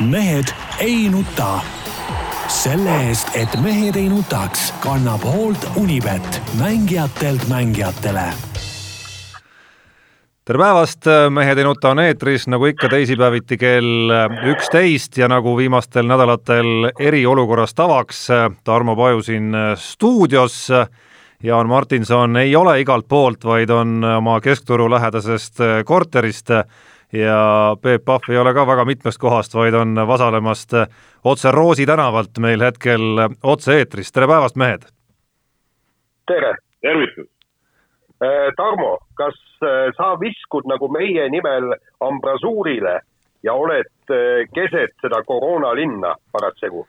[0.00, 0.44] mehed
[0.80, 1.60] ei nuta.
[2.48, 8.32] selle eest, et mehed ei nutaks, kannab hoolt Unibet, mängijatelt mängijatele
[10.44, 14.14] tere päevast, Mehed ei nuta on eetris nagu ikka teisipäeviti kell
[14.48, 18.28] üksteist ja nagu viimastel nädalatel eriolukorras tavaks,
[18.64, 20.68] Tarmo Paju siin stuudios.
[21.42, 26.50] Jaan Martinson ei ole igalt poolt, vaid on oma keskturu lähedasest korterist
[27.12, 30.74] ja Peep Pahv ei ole ka väga mitmest kohast, vaid on vasalemast
[31.24, 34.86] otse Roosi tänavalt meil hetkel otse-eetris, tere päevast, mehed!
[36.26, 36.54] tere!
[36.80, 37.30] tervitus!
[38.22, 41.70] Äh, Tarmo, kas äh, sa viskud nagu meie nimel
[42.02, 43.00] ambrasuurile
[43.46, 46.86] ja oled äh, keset seda koroonalinna parasjagu?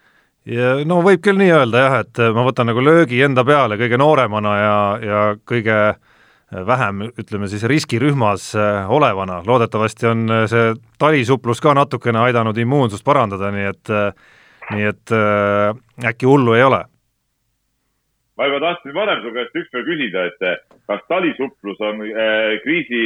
[0.49, 3.99] ja no võib küll nii öelda jah, et ma võtan nagu löögi enda peale kõige
[4.01, 6.08] nooremana ja, ja kõige äh,
[6.51, 13.05] vähem, ütleme siis riskirühmas äh, olevana, loodetavasti on äh, see talisuplus ka natukene aidanud immuunsust
[13.05, 14.13] parandada, nii et äh,
[14.69, 15.13] nii et
[16.05, 16.83] äkki hullu ei ole?
[18.37, 22.03] ma juba tahtsin varem su käest ükspäev küsida, et kas talisuplus on
[22.63, 23.01] kriisi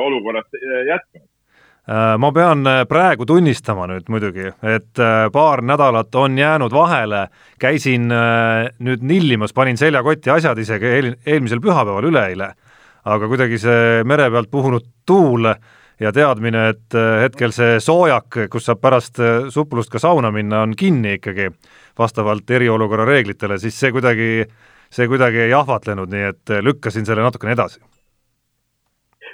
[0.00, 0.48] olukorras
[0.88, 1.28] jätkunud?
[1.86, 7.28] Äh, ma pean äh, praegu tunnistama nüüd muidugi, et äh, paar nädalat on jäänud vahele,
[7.62, 12.50] käisin nüüd nillimas, panin seljakotti asjad isegi eel, eelmisel pühapäeval, üleeile,
[13.06, 15.46] aga kuidagi see mere pealt puhunud tuul
[16.02, 19.22] ja teadmine, et hetkel see soojak, kus saab pärast
[19.54, 21.52] suplust ka sauna minna, on kinni ikkagi
[21.98, 24.42] vastavalt eriolukorra reeglitele, siis see kuidagi,
[24.90, 27.78] see kuidagi ei ahvatlenud, nii et lükkasin selle natukene edasi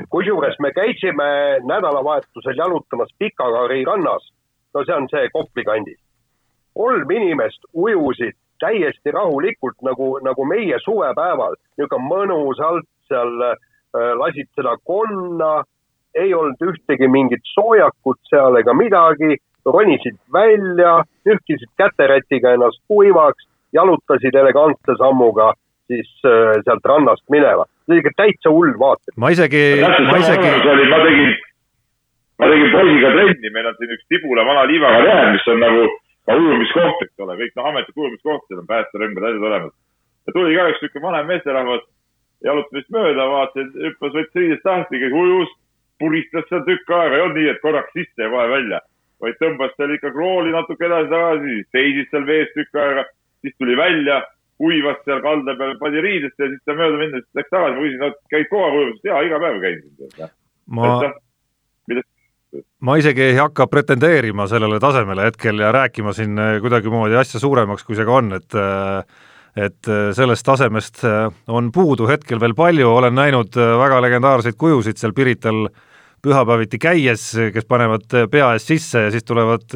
[0.08, 4.32] kusjuures me käisime nädalavahetusel jalutamas Pikakari rannas,
[4.74, 5.98] no see on see Kopli kandis.
[6.74, 13.56] kolm inimest ujusid täiesti rahulikult nagu, nagu meie suvepäeval, niisugune mõnusalt seal äh,
[14.16, 15.64] lasid seda konna,
[16.14, 24.34] ei olnud ühtegi mingit soojakut seal ega midagi, ronisid välja, nühkisid käterätiga ennast kuivaks, jalutasid
[24.34, 25.52] elegantse sammuga
[25.86, 29.14] siis äh, sealt rannast minema see oli ikka täitsa hull vaate.
[29.16, 30.52] ma isegi, ma isegi.
[30.92, 31.32] ma tegin,
[32.38, 35.88] ma tegin poisiga trenni, meil on siin üks Tibula vana liivaga leher, mis on nagu
[36.26, 39.74] ka ujumiskoht, eks ole, kõik noh, ametlik ujumiskoht, seal on päästerõngad, asjad olemas.
[40.26, 41.84] ja tuli ka üks niisugune vanem meesterahvas,
[42.46, 45.56] jalutas vist mööda, vaatasin, hüppas, võttis riidest lahti, kes ujus,
[46.02, 48.78] puristas seal tükk aega, ei olnud nii, et korraks sisse ja kohe välja,
[49.22, 53.04] vaid tõmbas seal ikka krooli natuke edasi-tagasi, seisis seal vees tükk aega,
[53.42, 54.22] siis tuli välja
[54.62, 58.06] kuivas seal kalda peal, pani riidesse ja siis ta mööda minnes läks tagasi, ma küsisin,
[58.08, 60.30] et käid kogu aeg ujumas, jaa, iga päev käin
[60.76, 60.92] ma,
[62.86, 67.86] ma isegi ei hakka pretendeerima sellele tasemele hetkel ja rääkima siin eh, kuidagimoodi asja suuremaks,
[67.88, 69.20] kui see ka on, et eh,
[69.66, 71.02] et eh, sellest tasemest
[71.52, 75.66] on puudu hetkel veel palju, olen näinud väga legendaarseid kujusid seal Pirital
[76.22, 79.74] pühapäeviti käies, kes panevad pea ees sisse ja siis tulevad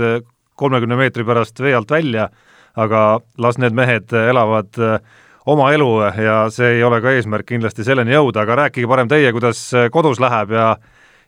[0.56, 2.30] kolmekümne meetri pärast vee alt välja
[2.76, 4.98] aga las need mehed elavad äh,
[5.46, 5.88] oma elu
[6.20, 9.88] ja see ei ole ka eesmärk kindlasti selleni jõuda, aga rääkige parem teie, kuidas äh,
[9.92, 10.76] kodus läheb ja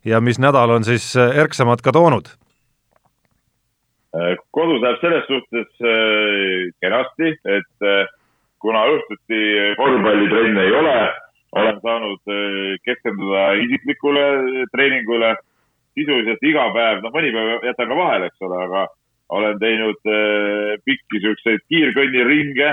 [0.06, 2.30] ja mis nädal on siis äh, erksamad ka toonud?
[4.56, 5.82] kodus läheb selles suhtes
[6.80, 8.06] kenasti, et
[8.58, 9.40] kuna õhtuti
[9.76, 10.94] korvpallitrenne ei ole,
[11.60, 12.32] olen saanud
[12.88, 14.24] keskenduda isiklikule
[14.72, 15.34] treeningule
[15.92, 18.86] sisuliselt iga päev, noh, mõni päev jätan ka vahele, eks ole, aga
[19.28, 22.68] olen teinud äh, pikki siukseid kiirkõnniringe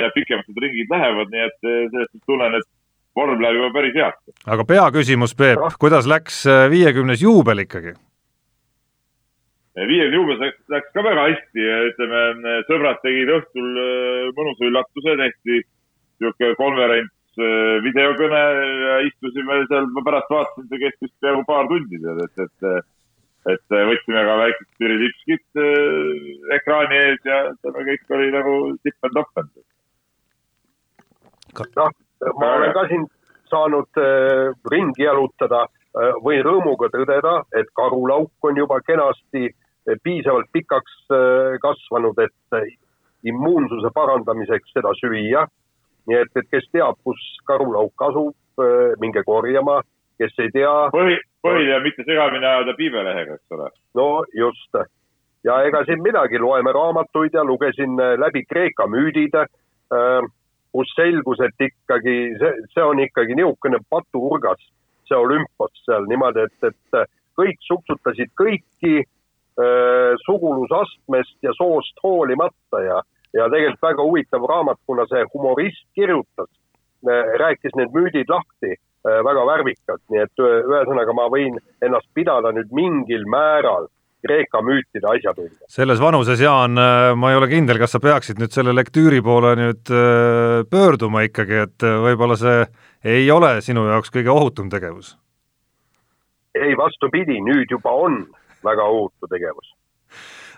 [0.00, 2.68] ja pikemad need ringid lähevad, nii et äh, sellest tunnen, et
[3.16, 4.34] vorm läheb juba päris heaks.
[4.46, 7.96] aga peaküsimus, Peep, kuidas läks äh, viiekümnes juubel ikkagi?
[9.74, 13.70] viiekümne juubel läks, läks ka väga hästi, ütleme, sõbrad tegid õhtul
[14.36, 15.60] mõnusa üllatuse, tehti
[16.22, 17.40] niisugune konverents,
[17.82, 18.42] videokõne
[18.84, 22.68] ja istusime seal, ma pärast vaatasin, see kestis peaaegu paar tundi, et, et
[23.52, 28.54] et äh, võtsime ka väikest Türi lipskit äh, ekraani ees ja ütleme, kõik oli nagu
[28.86, 29.42] tipp-topp.
[31.76, 31.90] noh,
[32.40, 33.04] ma olen ka siin
[33.52, 39.46] saanud äh, ringi jalutada võin rõõmuga tõdeda, et karulauk on juba kenasti
[40.02, 41.04] piisavalt pikaks
[41.62, 42.56] kasvanud, et
[43.30, 45.44] immuunsuse parandamiseks seda süüa.
[46.10, 48.64] nii et, et kes teab, kus karulauk asub
[48.98, 49.84] minge korjama,
[50.18, 53.70] kes ei tea Põhi põhiline on mitte segamini ajada piibelehega, eks ole.
[53.98, 54.78] no just.
[55.44, 60.30] ja ega siin midagi, loeme raamatuid ja lugesin äh, läbi Kreeka müüdid, äh,
[60.74, 64.62] kus selgus, et ikkagi see, see on ikkagi niisugune patuurgas,
[65.08, 72.82] see olümpos seal niimoodi, et, et äh, kõik suksutasid kõiki äh, sugulusastmest ja soost hoolimata
[72.86, 73.02] ja,
[73.36, 76.50] ja tegelikult väga huvitav raamat, kuna see humorist kirjutas
[77.04, 82.70] äh,, rääkis need müüdid lahti väga värvikalt, nii et ühesõnaga ma võin ennast pidada nüüd
[82.72, 83.90] mingil määral
[84.24, 85.66] Kreeka müütide asjatundja.
[85.68, 89.52] selles vanuses, Jaan, äh, ma ei ole kindel, kas sa peaksid nüüd selle lektüüri poole
[89.58, 92.64] nüüd äh, pöörduma ikkagi, et äh, võib-olla see
[93.04, 95.18] ei ole sinu jaoks kõige ohutum tegevus?
[96.54, 98.22] ei, vastupidi, nüüd juba on
[98.64, 99.74] väga ohutu tegevus.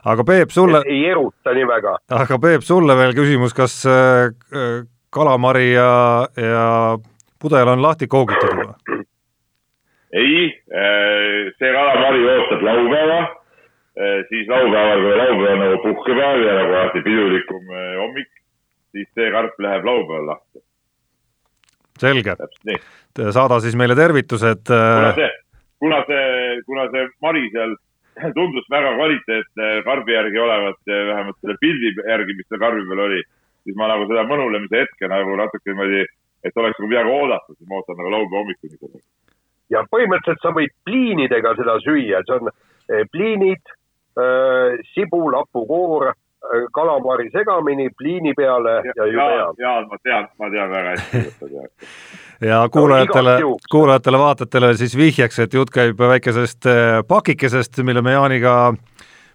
[0.04, 1.98] aga Peep, sulle ei eruta nii väga.
[2.22, 3.80] aga Peep, sulle veel küsimus, kas
[5.10, 5.90] kalamari ja,
[6.38, 6.70] ja
[7.42, 9.00] pudel on lahti koogitud või?
[10.16, 10.46] ei,
[11.58, 13.20] see kalamari ootab laupäeva
[13.96, 18.28] Eh, siis laupäeval, kui laupäev on nagu puhkepäev ja nagu alati pidulikum eh, hommik,
[18.92, 20.60] siis see karp läheb laupäeval lahti.
[21.98, 22.34] selge.
[23.32, 24.68] saada siis meile tervitused.
[24.68, 25.30] Kuna see,
[25.80, 26.26] kuna see,
[26.66, 27.72] kuna see mari seal
[28.36, 33.22] tundus väga kvaliteetne karbi järgi olevat, vähemalt selle pildi järgi, mis seal karbi peal oli,
[33.64, 36.04] siis ma nagu seda mõnulemise hetke nagu natuke niimoodi,
[36.46, 39.02] et oleks nagu midagi oodata, siis ma ootan nagu laupäeva hommikuni seda.
[39.74, 42.54] ja põhimõtteliselt sa võid pliinidega seda süüa, see on
[43.12, 43.76] pliinid
[44.16, 46.14] Äh, sibul, hapukoor, äh,
[46.72, 49.48] kalamari segamini pliini peale ja, ja jube hea.
[49.60, 51.90] jaa, ma tean, ma tean väga hästi, kuidas sa tead.
[52.50, 53.34] ja kuulajatele,
[53.74, 56.70] kuulajatele-vaatajatele siis vihjeks, et jutt käib väikesest
[57.08, 58.56] pakikesest, mille me Jaaniga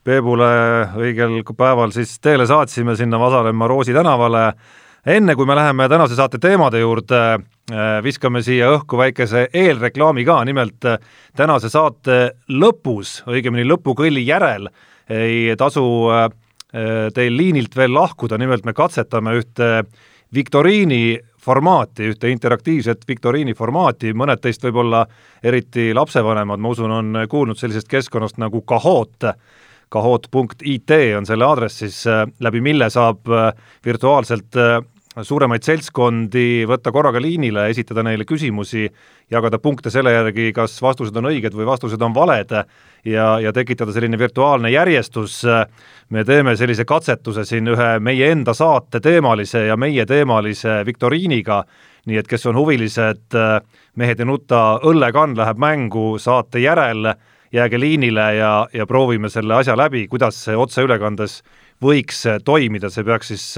[0.02, 0.50] Peebule
[0.98, 4.48] õigel päeval siis teele saatsime sinna Vasalemma Roosi tänavale.
[5.06, 7.39] Enne kui me läheme tänase saate teemade juurde,
[8.03, 10.88] viskame siia õhku väikese eelreklaami ka, nimelt
[11.38, 14.69] tänase saate lõpus, õigemini lõpukõlli järel
[15.12, 15.83] ei tasu
[17.13, 19.71] teil liinilt veel lahkuda, nimelt me katsetame ühte
[20.33, 25.03] viktoriini formaati, ühte interaktiivset viktoriini formaati, mõned teist võib-olla,
[25.44, 29.25] eriti lapsevanemad, ma usun, on kuulnud sellisest keskkonnast nagu Kahoot,
[29.92, 32.03] kahoot.it on selle aadress siis,
[32.39, 33.27] läbi mille saab
[33.86, 34.56] virtuaalselt
[35.19, 38.86] suuremaid seltskondi võtta korraga liinile, esitada neile küsimusi,
[39.31, 43.92] jagada punkte selle järgi, kas vastused on õiged või vastused on valed ja, ja tekitada
[43.92, 45.42] selline virtuaalne järjestus.
[46.10, 51.63] me teeme sellise katsetuse siin ühe meie enda saate teemalise ja meie teemalise viktoriiniga,
[52.06, 53.36] nii et kes on huvilised,
[53.96, 57.12] Mehed ei nuta õllekann läheb mängu saate järel,
[57.52, 61.42] jääge liinile ja, ja proovime selle asja läbi, kuidas see otseülekandes
[61.84, 63.58] võiks toimida, see peaks siis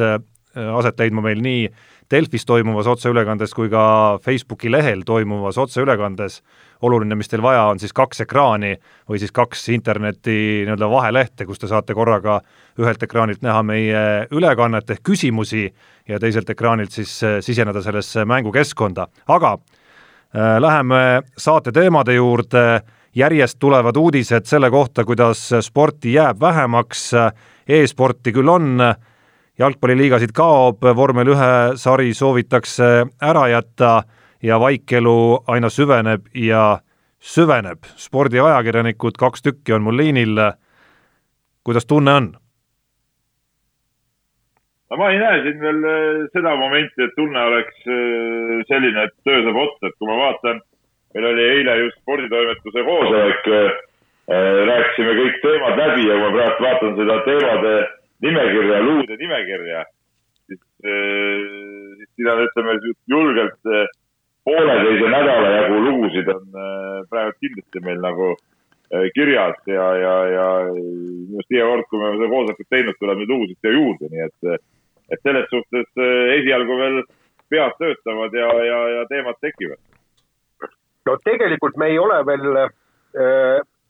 [0.54, 1.68] aset leidma meil nii
[2.14, 6.42] Delfis toimuvas otseülekandes kui ka Facebooki lehel toimuvas otseülekandes.
[6.84, 8.74] oluline, mis teil vaja on, siis kaks ekraani
[9.10, 12.42] või siis kaks interneti nii-öelda vahelehte, kus te saate korraga
[12.80, 14.02] ühelt ekraanilt näha meie
[14.32, 15.70] ülekannet ehk küsimusi
[16.10, 22.82] ja teiselt ekraanilt siis äh, siseneda sellesse mängukeskkonda, aga äh, läheme saate teemade juurde,
[23.16, 27.14] järjest tulevad uudised selle kohta, kuidas sporti jääb vähemaks.
[27.14, 27.32] E,
[27.80, 28.98] e-sporti küll on äh,,
[29.60, 32.90] jalgpalliliigasid kaob, vormel ühe sari soovitakse
[33.22, 34.04] ära jätta
[34.44, 36.80] ja vaikelu aina süveneb ja
[37.20, 37.86] süveneb.
[37.96, 40.40] spordiajakirjanikud, kaks tükki on mul liinil.
[41.64, 42.34] kuidas tunne on?
[44.90, 49.16] no ma ei näe siin veel äh, seda momenti, et tunne oleks äh, selline, et
[49.26, 50.62] töö saab otsa, et kui ma vaatan,
[51.16, 53.72] meil oli eile just sporditoimetuse koosolek, äh,
[54.70, 57.74] rääkisime kõik teemad läbi ja kui ma praegu vaatan seda teemade
[58.24, 59.84] nimekirja, luude nimekirja,
[60.48, 61.44] siis, äh,
[62.00, 62.78] siis siin on, ütleme
[63.12, 63.86] julgelt äh,
[64.48, 68.34] pooleteise nädala jagu lugusid on äh, praegu kindlasti meil nagu
[69.16, 73.32] kirjas ja, ja, ja minu arust iga kord, kui me seda koosolekut teinud, tuleb neid
[73.32, 74.68] lugusid siia juurde, nii et,
[75.16, 76.04] et selles suhtes
[76.36, 77.00] esialgu veel
[77.50, 79.82] pead töötavad ja, ja, ja teemad tekivad.
[81.10, 82.62] no tegelikult me ei ole veel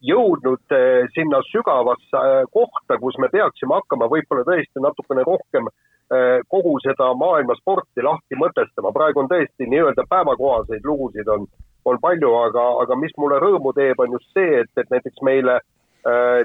[0.03, 6.39] jõudnud eh, sinna sügavasse eh, kohta, kus me peaksime hakkama võib-olla tõesti natukene rohkem eh,
[6.51, 8.91] kogu seda maailma sporti lahti mõtestama.
[8.95, 11.48] praegu on tõesti nii-öelda päevakohaseid lugusid on,
[11.86, 15.62] on palju, aga, aga mis mulle rõõmu teeb, on just see, et, et näiteks meile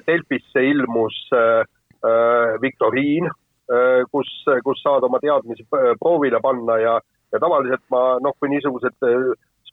[0.07, 1.17] Delfisse ilmus
[2.63, 3.25] viktoriin,
[4.13, 4.29] kus,
[4.63, 5.65] kus saad oma teadmisi
[5.99, 6.93] proovile panna ja,
[7.35, 8.95] ja tavaliselt ma noh, kui niisugused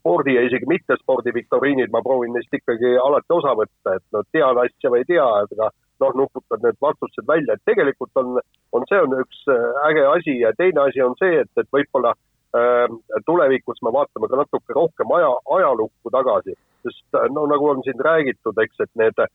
[0.05, 4.59] spordi ja isegi mittespordi viktoriinid, ma proovin neist ikkagi alati osa võtta, et no tean
[4.61, 5.69] asja või ei tea, aga
[6.03, 8.37] noh, nuputad need vastused välja, et tegelikult on,
[8.75, 12.11] on, see on üks äh, äge asi ja teine asi on see, et, et võib-olla
[12.13, 12.85] äh,
[13.25, 16.53] tulevikus me vaatame ka natuke rohkem aja, ajalukku tagasi,
[16.85, 19.31] sest äh, no nagu on siin räägitud, eks, et need äh,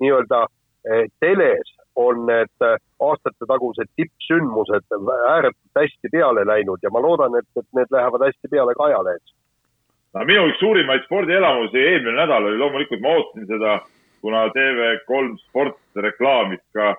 [0.00, 4.96] nii-öelda äh, teles on need äh, aastatetagused tippsündmused
[5.34, 9.36] ääretult hästi peale läinud ja ma loodan, et, et need lähevad hästi peale ka ajalehes
[10.14, 13.78] no minu üks suurimaid spordielamusi eelmine nädal oli loomulikult, ma ootasin seda,
[14.24, 16.92] kuna TV3 Sport reklaamis ka,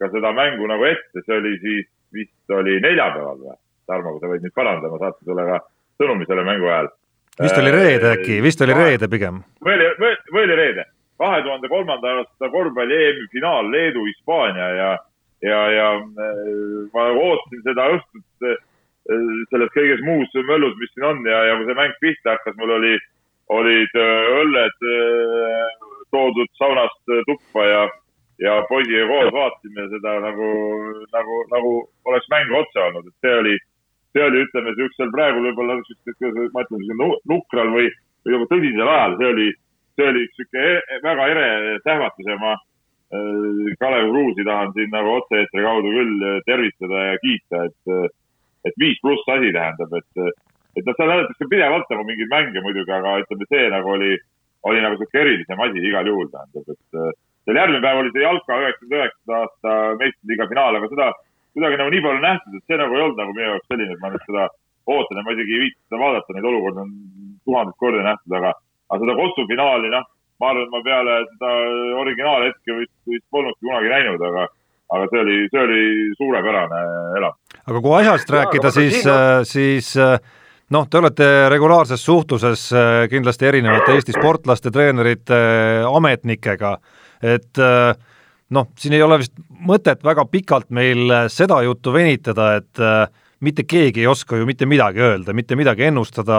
[0.00, 3.56] ka seda mängu nagu ette, see oli siis vist oli neljapäeval või?
[3.86, 5.60] Tarmo, kui sa võid nüüd parandada, ma saatsin sulle ka
[6.00, 6.88] sõnumi selle mängu ajal.
[7.42, 9.42] vist oli reede äkki, vist oli reede pigem.
[9.64, 10.86] või oli, või oli reede?
[11.18, 14.88] kahe tuhande kolmanda aasta korvpalli EM-i finaal Leedu-Hispaania ja,
[15.42, 15.86] ja, ja
[16.92, 18.58] ma ootasin seda õhtut
[19.06, 22.72] selles kõiges muus möllus, mis siin on ja, ja kui see mäng pihta hakkas, mul
[22.78, 22.96] oli,
[23.54, 24.86] olid õlled
[26.10, 27.84] toodud saunast tuppa ja
[28.38, 30.48] ja poisiga koos vaatasime seda nagu,
[31.14, 31.72] nagu, nagu
[32.04, 33.54] oleks mäng otsa olnud, et see oli,
[34.12, 37.88] see oli, ütleme, niisugusel praegu võib-olla, ma ütlen, nukral või,
[38.24, 39.48] või nagu tõsisel ajal, see oli,
[39.96, 41.48] see oli üks niisugune e-, väga ere
[41.86, 47.64] sähvatus ja ma äh, Kalev Kruusi tahan siin nagu otse-eetri kaudu küll tervitada ja kiita,
[47.70, 48.14] et,
[48.66, 50.32] et viis pluss asi tähendab, et,
[50.76, 54.16] et noh, seal näidatakse pidevalt nagu mingeid mänge muidugi, aga ütleme, see nagu oli,
[54.66, 58.60] oli nagu niisugune erilisem asi igal juhul tähendab, et seal järgmine päev oli see jalka
[58.64, 61.10] üheksakümne üheksanda aasta meistriliiga finaal, aga seda
[61.56, 64.02] kuidagi nagu nii palju nähtud, et see nagu ei olnud nagu minu jaoks selline, et
[64.02, 64.48] ma nüüd seda
[64.92, 66.92] ootan ja ma isegi ei viitsi seda vaadata, neid olukordi on
[67.46, 68.52] tuhandet korda nähtud, aga,
[68.90, 70.04] aga seda Kossu finaali, noh,
[70.42, 71.52] ma arvan, et ma peale seda
[72.02, 74.46] originaalhetke vist, vist polnudki kunagi näinud, aga
[74.94, 75.84] aga see oli, see oli
[76.18, 76.82] suurepärane
[77.18, 77.38] elam.
[77.66, 79.00] Aga kui asjast rääkida, siis,
[79.50, 79.92] siis
[80.70, 82.68] noh, te olete regulaarses suhtluses
[83.10, 85.40] kindlasti erinevate Eesti sportlaste, treenerite,
[85.90, 86.76] ametnikega.
[87.24, 87.94] Et äh,
[88.54, 89.34] noh, siin ei ole vist
[89.66, 93.06] mõtet väga pikalt meil äh, seda juttu venitada, et äh,
[93.44, 96.38] mitte keegi ei oska ju mitte midagi öelda, mitte midagi ennustada,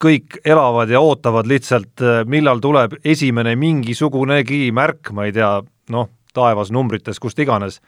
[0.00, 2.00] kõik elavad ja ootavad lihtsalt,
[2.30, 5.50] millal tuleb esimene mingisugunegi märk, ma ei tea,
[5.92, 7.80] noh, taevas, numbrites, kust iganes,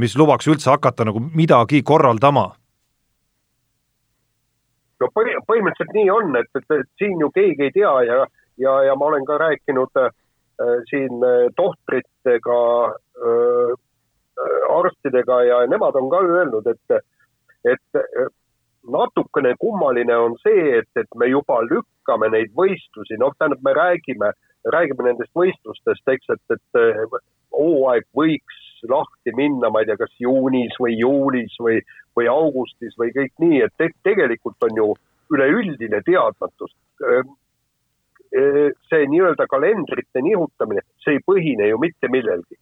[0.00, 2.44] mis lubaks üldse hakata nagu midagi korraldama
[5.00, 8.22] no põhimõtteliselt nii on, et, et, et siin ju keegi ei tea ja,
[8.56, 10.08] ja, ja ma olen ka rääkinud äh,
[10.62, 13.72] Äh, siin äh, tohtritega, äh,
[14.78, 17.04] arstidega ja nemad on ka öelnud, et,
[17.64, 18.00] et
[18.82, 24.32] natukene kummaline on see, et, et me juba lükkame neid võistlusi, noh, tähendab, me räägime,
[24.74, 27.22] räägime nendest võistlustest, eks, et, et
[27.54, 28.58] hooaeg võiks
[28.88, 31.80] lahti minna, ma ei tea, kas juunis või juulis või,
[32.16, 34.88] või augustis või kõik nii, et te, tegelikult on ju
[35.34, 36.72] üleüldine teadmatus
[38.28, 42.58] see nii-öelda kalendrite nihutamine, see ei põhine ju mitte millelgi.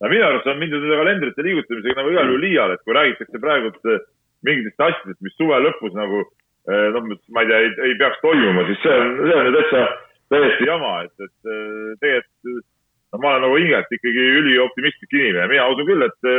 [0.00, 3.42] no minu arust on mindud nende kalendrite liigutamisega nagu igal juhul liiale, et kui räägitakse
[3.42, 3.70] praegu
[4.46, 6.24] mingitest asjadest, mis suve lõpus nagu
[6.66, 9.84] noh, ma ei tea, ei peaks toimuma, siis see on, see on ju täitsa
[10.34, 12.66] täiesti jama, et, et tegelikult
[13.12, 16.30] no ma olen nagu hingelt ikkagi ülioptimistlik inimene, mina usun küll, et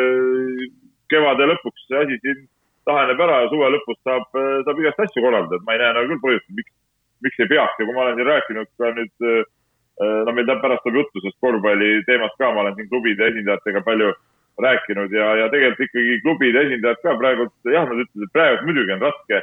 [1.11, 2.45] kevade lõpuks see asi siin
[2.87, 4.29] laheneb ära ja suve lõpus saab,
[4.65, 6.71] saab igast asju korraldada, et ma ei näe nagu küll põhjust, miks
[7.21, 7.79] miks ei peaks.
[7.79, 11.39] Ja kui ma olen siin rääkinud ka nüüd, äh, no meil pärast tuleb juttu sellest
[11.45, 14.11] korvpalli teemast ka, ma olen siin klubide esindajatega palju
[14.61, 18.95] rääkinud ja, ja tegelikult ikkagi klubide esindajad ka praegu, jah, nad ütlesid, et praegu muidugi
[18.97, 19.41] on raske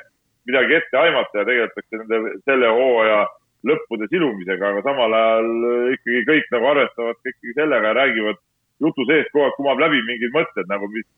[0.49, 3.23] midagi ette aimata ja tegeletakse nende selle hooaja
[3.69, 5.51] lõppude silumisega, aga samal ajal
[5.97, 8.41] ikkagi kõik nagu arvestavad ikkagi sellega ja räägivad
[8.85, 11.09] jutu sees kogu aeg kumab läbi mingid mõtted nagu, mis,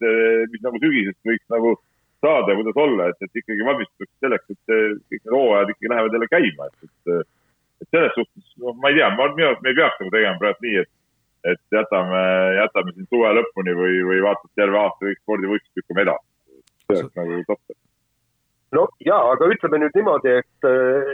[0.52, 1.75] mis nagu sügisest võiks nagu
[2.21, 5.92] saada ja kuidas olla, et, et ikkagi valmistutakse selleks, et see, kõik need hooajad ikkagi
[5.92, 7.28] lähevad jälle käima, et, et,
[7.85, 10.40] et selles suhtes, noh, ma ei tea, ma, minu arust me ei peaks nagu tegema
[10.42, 10.90] praegu nii, et,
[11.52, 12.25] et jätame,
[12.61, 16.26] jätame siin suve lõpuni või, või vaata, et terve aasta kõik spordivõistlused lükkame edasi.
[16.90, 17.80] see oleks nagu totter
[18.77, 20.69] no ja, aga ütleme nüüd niimoodi, et,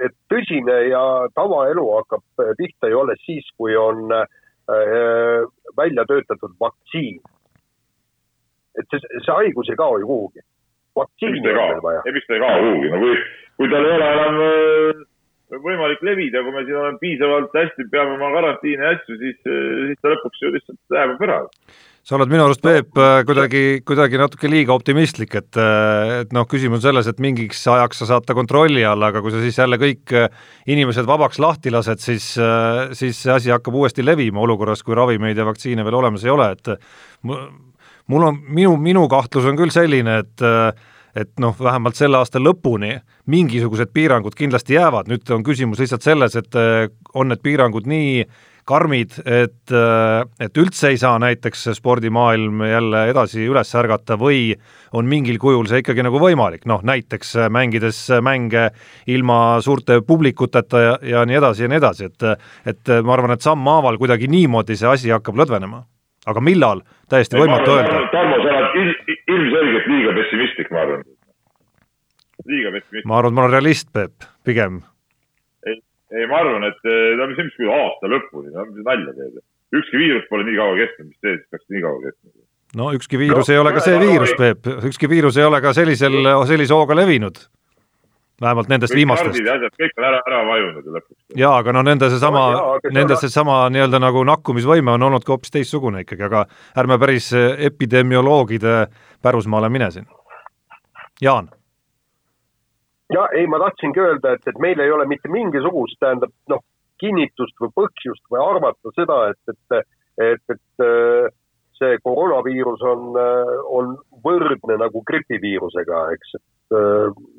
[0.08, 4.26] et tõsine ja tavaelu hakkab pihta ju alles siis, kui on äh,
[5.78, 7.20] välja töötatud vaktsiin.
[8.76, 10.44] et see, see haigus ei kao ju kuhugi
[10.96, 12.02] vaktsiini on veel vaja.
[12.06, 13.18] ei, miks ta ei kao kuhugi, no kui,
[13.56, 15.02] kui tal ei ole enam äh,
[15.66, 20.00] võimalik levida, kui me siin oleme piisavalt hästi, peame oma karantiini asju, siis, äh, siis
[20.02, 21.42] ta lõpuks ju lihtsalt hääbub ära
[22.06, 26.78] sa oled minu arust, Peep, äh, kuidagi, kuidagi natuke liiga optimistlik, et et noh, küsimus
[26.78, 29.78] on selles, et mingiks ajaks sa saad ta kontrolli alla, aga kui sa siis jälle
[29.82, 30.14] kõik
[30.70, 32.28] inimesed vabaks lahti lased, siis,
[32.94, 36.50] siis see asi hakkab uuesti levima olukorras, kui ravimeid ja vaktsiine veel olemas ei ole,
[36.54, 36.72] et
[37.26, 40.46] mul on, minu, minu kahtlus on küll selline, et
[41.16, 42.90] et noh, vähemalt selle aasta lõpuni
[43.32, 46.58] mingisugused piirangud kindlasti jäävad, nüüd on küsimus lihtsalt selles, et
[47.16, 48.26] on need piirangud nii
[48.66, 49.72] karmid, et,
[50.42, 54.56] et üldse ei saa näiteks spordimaailm jälle edasi üles ärgata või
[54.96, 58.70] on mingil kujul see ikkagi nagu võimalik, noh näiteks mängides mänge
[59.06, 62.30] ilma suurte publikuteta ja, ja nii edasi ja nii edasi, et
[62.74, 65.84] et ma arvan, et sammhaaval kuidagi niimoodi see asi hakkab lõdvenema
[66.30, 68.02] aga millal, täiesti võimatu öelda.
[68.14, 68.92] Tarmo, sa oled il,
[69.36, 71.06] ilmselgelt liiga pessimistlik, ma arvan.
[72.50, 73.08] liiga pessimistlik.
[73.08, 74.82] ma arvan, et ma olen realist, Peep, pigem.
[76.14, 79.40] Ei, ma arvan, et eh, no mis, mis aasta lõpuni, no mis nalja teed.
[79.76, 82.34] ükski viirus pole nii kaua kestnud, mis see siis peaks nii kaua kestma
[82.76, 85.72] no ükski viirus no, ei ole ka see viirus, Peep, ükski viirus ei ole ka
[85.76, 87.46] sellisel, sellise hooga levinud
[88.40, 89.38] vähemalt nendest kõik viimastest.
[89.80, 91.18] kõik on ära, ära vajunud ju lõpuks.
[91.40, 95.54] jaa, aga no nende seesama no,, nende seesama nii-öelda nagu nakkumisvõime on olnud ka hoopis
[95.54, 96.44] teistsugune ikkagi, aga
[96.76, 97.30] ärme päris
[97.70, 98.86] epidemioloogide
[99.22, 100.08] pärusmaale mine siin.
[101.22, 101.48] Jaan.
[103.14, 106.64] Ja ei, ma tahtsingi öelda, et, et meil ei ole mitte mingisugust, tähendab noh,
[107.00, 109.88] kinnitust või põhjust või arvata seda, et, et,
[110.26, 111.36] et, et
[111.76, 113.18] see koroonaviirus on,
[113.78, 116.78] on võrdne nagu gripiviirusega, eks, et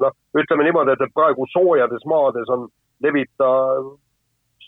[0.03, 2.67] noh, ütleme niimoodi, et, praegu soojades maades on,
[3.03, 3.49] levib ta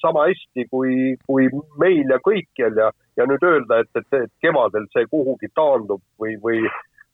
[0.01, 1.49] sama hästi kui, kui
[1.81, 2.89] meil ja kõikjal ja,
[3.19, 6.61] ja nüüd öelda, et, et, et kevadel see kuhugi taandub või, või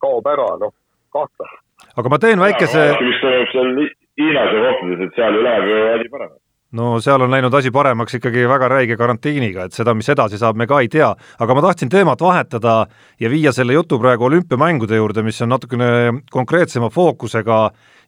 [0.04, 0.74] kaob ära, noh,
[1.16, 1.65] kahtlane.
[1.96, 2.88] Aga ma teen väikese.
[3.02, 3.78] mis toimub seal
[4.16, 7.72] Hiinas ja kohtades, et seal ju läheb ju asi paremaks no seal on läinud asi
[7.72, 11.14] paremaks ikkagi väga räige karantiiniga, et seda, mis edasi saab, me ka ei tea.
[11.40, 12.76] aga ma tahtsin teemat vahetada
[13.20, 17.60] ja viia selle jutu praegu olümpiamängude juurde, mis on natukene konkreetsema fookusega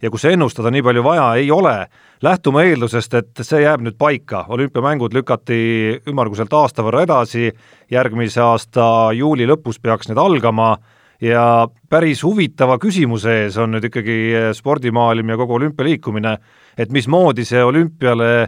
[0.01, 1.87] ja kus ennustada nii palju vaja ei ole.
[2.21, 7.51] lähtuma eeldusest, et see jääb nüüd paika, olümpiamängud lükati ümmarguselt aasta võrra edasi,
[7.91, 10.77] järgmise aasta juuli lõpus peaks need algama
[11.21, 14.17] ja päris huvitava küsimuse ees on nüüd ikkagi
[14.57, 16.37] spordimaailm ja kogu olümpialiikumine,
[16.77, 18.47] et mismoodi see olümpiale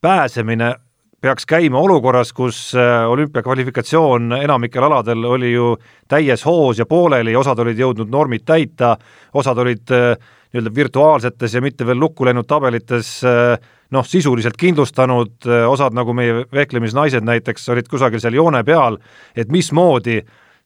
[0.00, 0.74] pääsemine
[1.20, 5.74] peaks käima olukorras, kus äh, olümpiakvalifikatsioon enamikel aladel oli ju
[6.08, 8.94] täies hoos ja pooleli, osad olid jõudnud normid täita,
[9.36, 10.14] osad olid äh,
[10.50, 13.52] nii-öelda virtuaalsetes ja mitte veel lukku läinud tabelites äh,
[13.90, 19.00] noh, sisuliselt kindlustanud, osad nagu meie vehklemisnaised näiteks olid kusagil seal joone peal,
[19.34, 20.20] et mismoodi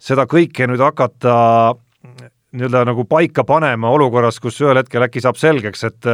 [0.05, 1.35] seda kõike nüüd hakata
[2.55, 6.11] nii-öelda nagu paika panema olukorras, kus ühel hetkel äkki saab selgeks, et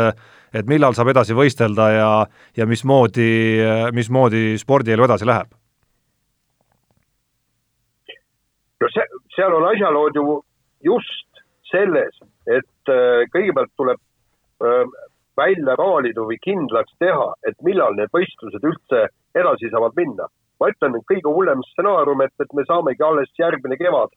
[0.51, 2.11] et millal saab edasi võistelda ja,
[2.59, 3.61] ja mismoodi,
[3.95, 5.53] mismoodi spordielu edasi läheb?
[8.81, 9.07] no see,
[9.37, 10.41] seal on asjalood ju
[10.85, 12.17] just selles,
[12.49, 14.01] et äh, kõigepealt tuleb
[14.65, 14.85] äh,
[15.39, 19.07] välja raalida või kindlaks teha, et millal need võistlused üldse
[19.37, 20.27] edasi saavad minna.
[20.61, 24.13] Ma ütlen, et kõige hullem stsenaarium, et, et me saamegi alles järgmine kevad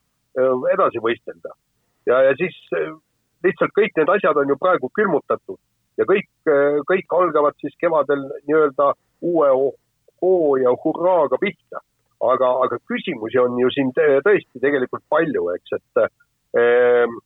[0.73, 1.53] edasi võistelda.
[2.09, 2.57] ja, ja siis
[3.43, 5.59] lihtsalt kõik need asjad on ju praegu külmutatud
[5.99, 6.29] ja kõik,
[6.89, 9.49] kõik algavad siis kevadel nii-öelda uue
[10.23, 11.83] hoo ja hurraaga pihta.
[12.23, 16.03] aga, aga küsimusi on ju siin tõesti tegelikult palju, eks, et
[16.55, 17.17] ehm,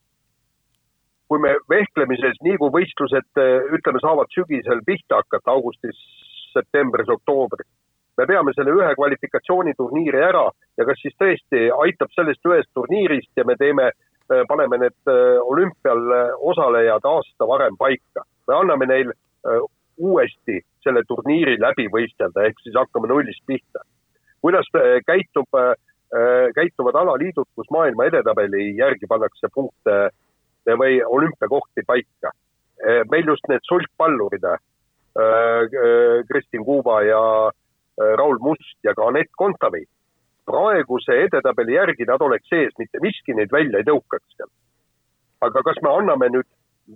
[1.30, 3.42] kui me vehklemises, nii kui võistlused
[3.78, 6.00] ütleme, saavad sügisel pihta hakata augustis,
[6.50, 7.70] septembris, oktoobris,
[8.18, 13.46] me peame selle ühe kvalifikatsiooniturniiri ära ja kas siis tõesti aitab sellest ühest turniirist ja
[13.46, 13.92] me teeme,
[14.48, 16.02] paneme need olümpial
[16.52, 19.62] osalejad aasta varem paika me anname neil äh,
[19.98, 23.84] uuesti selle turniiri läbi võistelda, ehk siis hakkame nullist pihta.
[24.42, 25.74] kuidas äh, käitub, äh,
[26.56, 30.10] käituvad alaliidud, kus maailma edetabeli järgi pannakse punkte
[30.68, 32.34] või olümpiakohti paika?
[33.10, 34.44] meil just need sulgpallurid,
[36.30, 37.22] Kristin Kuuba ja
[37.98, 39.84] Raul Must ja ka Anett Kontavi,
[40.46, 44.52] praeguse edetabeli järgi nad oleks sees, mitte miski neid välja ei tõukaks seal.
[45.42, 46.48] aga kas me anname nüüd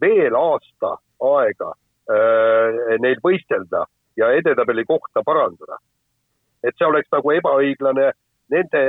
[0.02, 3.86] veel aasta aega äh, neil võistelda
[4.18, 5.78] ja edetabeli kohta parandada.
[6.64, 8.12] et see oleks nagu ebaõiglane
[8.54, 8.84] nende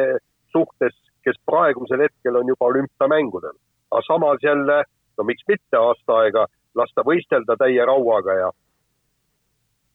[0.52, 0.94] suhtes,
[1.24, 3.56] kes praegusel hetkel on juba olümpiamängudel.
[3.90, 4.82] aga samas jälle,
[5.18, 8.50] no miks mitte aasta aega lasta võistelda täie rauaga ja.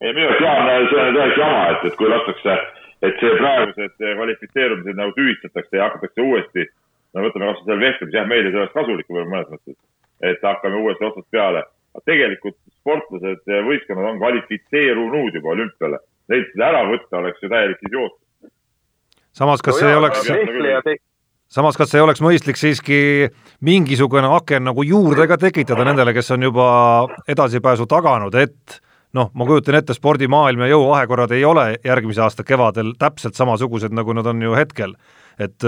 [0.01, 2.57] Ei, minu arust Jaan, see on täiesti jama, et, et kui lastakse,
[3.07, 6.67] et see praegused kvalifitseerumised nagu tühistatakse ja hakatakse uuesti,
[7.13, 9.79] no võtame kas või selle vehklemise, jah, meile see oleks kasulik võib-olla mõnes mõttes,
[10.31, 11.65] et hakkame uuesti otsast peale
[12.05, 15.99] tegelikult sportlased ja võistkonnad on kvalifitseerunud juba olümpiale.
[16.31, 18.17] Neilt seda ära võtta oleks ju täielik idioot.
[19.31, 20.29] samas, kas no ei oleks,
[21.49, 23.29] samas, kas ei oleks mõistlik siiski
[23.61, 26.67] mingisugune aken nagu juurde ka tekitada nendele, kes on juba
[27.27, 28.81] edasipääsu taganud, et
[29.17, 34.13] noh, ma kujutan ette, spordimaailm ja jõuvahekorrad ei ole järgmise aasta kevadel täpselt samasugused, nagu
[34.15, 34.95] nad on ju hetkel.
[35.37, 35.61] et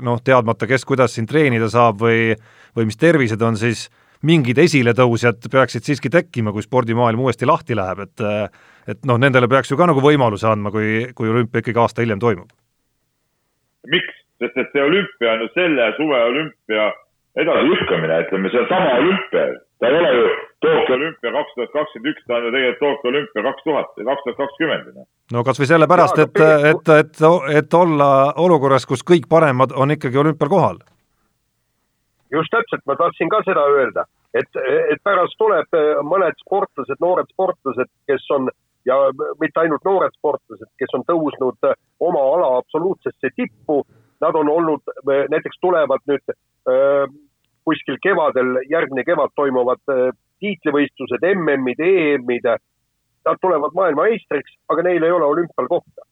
[0.00, 2.32] noh, teadmata, kes kuidas siin treenida saab või,
[2.76, 3.90] või mis tervised on, siis
[4.24, 8.24] mingid esiletõusjad peaksid siiski tekkima, kui spordimaailm uuesti lahti läheb, et
[8.88, 12.22] et noh, nendele peaks ju ka nagu võimaluse andma, kui, kui olümpia ikkagi aasta hiljem
[12.22, 12.50] toimub.
[13.92, 14.18] miks?
[14.42, 16.88] sest et see olümpia on ju selle suve olümpia
[17.38, 19.44] edasilükkamine, ütleme, see on sama olümpia.
[19.82, 20.30] Ta ei ole ju
[20.62, 24.24] Tokyo olümpia kaks tuhat kakskümmend üks, ta on ju tegelikult Tokyo olümpia kaks tuhat, kaks
[24.28, 25.04] tuhat kakskümmend.
[25.34, 27.22] no kas või sellepärast, et, et, et,
[27.58, 28.08] et olla
[28.46, 30.82] olukorras, kus kõik paremad on ikkagi olümpial kohal
[32.32, 34.60] just täpselt, ma tahtsin ka seda öelda, et,
[34.92, 38.48] et pärast tuleb eh, mõned sportlased, noored sportlased, kes on
[38.88, 38.98] ja
[39.40, 43.82] mitte ainult noored sportlased, kes on tõusnud eh, oma ala absoluutsesse tippu,
[44.22, 47.06] nad on olnud, näiteks tulevad nüüd äh,
[47.64, 50.10] kuskil kevadel, järgmine kevad toimuvad äh,
[50.42, 52.48] tiitlivõistlused, MM-id, EM-id,
[53.26, 56.08] nad tulevad maailmameistriks, aga neil ei ole olümpial kohta.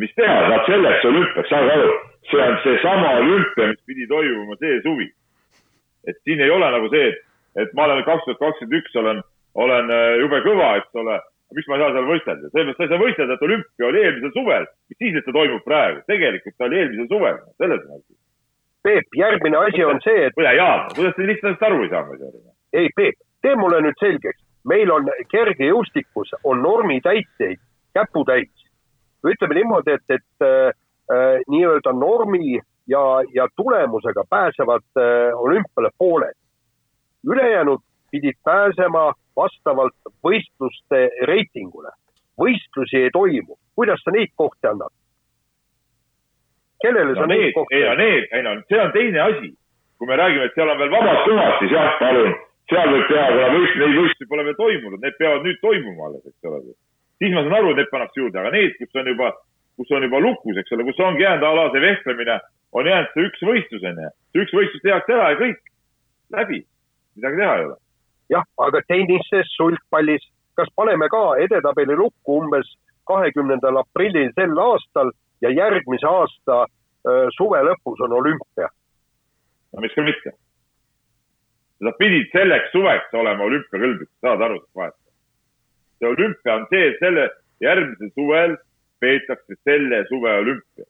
[0.00, 1.90] mis teha, nad selleks olümpiaks, saage aru,
[2.30, 5.06] see on seesama olümpia, mis pidi toimuma see suvi.
[6.08, 7.20] et siin ei ole nagu see, et,
[7.62, 9.22] et ma olen kaks tuhat kakskümmend üks, olen,
[9.54, 11.20] olen äh, jube kõva, eks ole,
[11.54, 14.34] miks ma ei saa seal võistelda, sellepärast sa ei saa võistelda, et olümpia oli eelmisel
[14.34, 18.12] suvel, mis siis, et ta toimub praegu, tegelikult ta oli eelmisel suvel, selles asi.
[18.84, 20.34] Peep, järgmine asi on see, et.
[20.36, 22.42] kuule, Jaan, kuidas te lihtsalt aru ei saa, ma ei saa aru.
[22.72, 27.60] ei, Peep, tee mulle nüüd selgeks, meil on kergejõustikus on normitäitjaid
[27.96, 28.52] käputäis.
[29.24, 30.68] ütleme niimoodi, et, et äh,
[31.12, 36.36] äh, nii-öelda normi ja, ja tulemusega pääsevad äh, olümpiale pooled.
[37.26, 41.90] ülejäänud pidid pääsema vastavalt võistluste reitingule.
[42.40, 44.92] võistlusi ei toimu, kuidas sa neid kohti annad?
[46.84, 49.52] Kellele no sa need, kohti ei no need, ei no see on teine asi.
[49.98, 52.32] kui me räägime, et seal on veel vabad kohad, siis jah, palun,
[52.70, 56.24] seal võib teha, kuna võist-, neid võistlusi pole veel toimunud, need peavad nüüd toimuma alles,
[56.26, 56.74] eks ole.
[57.22, 59.30] siis ma saan aru, et need pannakse juurde, aga need, kus on juba,
[59.78, 62.36] kus on juba lukus, eks ole, kus ongi jäänud a la see vehklemine,
[62.74, 64.10] on jäänud see üks võistlus, onju.
[64.34, 65.62] see üks võistlus tehakse ära ja kõik,
[66.34, 66.60] läbi,
[67.14, 67.76] midagi teha ei ole.
[68.34, 70.26] jah, aga tennises, sulgpallis,
[70.58, 72.66] kas paneme ka edetabeli lukku umbes
[73.06, 75.12] kahekümnendal aprillil sel aastal
[75.44, 76.64] ja järgmise aasta
[77.08, 78.68] öö, suve lõpus on olümpia.
[79.72, 80.32] no miks ka mitte.
[81.84, 85.00] sa pidid selleks suveks olema olümpiakõlblik, saad aru sellest vahest?
[85.98, 87.28] see olümpia on see, selle
[87.60, 88.56] järgmisel suvel
[89.00, 90.88] peetakse selle suve olümpia.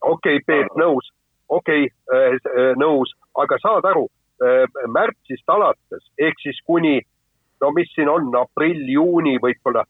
[0.00, 1.10] okei okay,, Peep, nõus,
[1.48, 4.06] okei okay,, nõus, aga saad aru,
[4.88, 7.00] märtsist alates ehk siis kuni,
[7.60, 9.84] no mis siin on, aprill, juuni võib-olla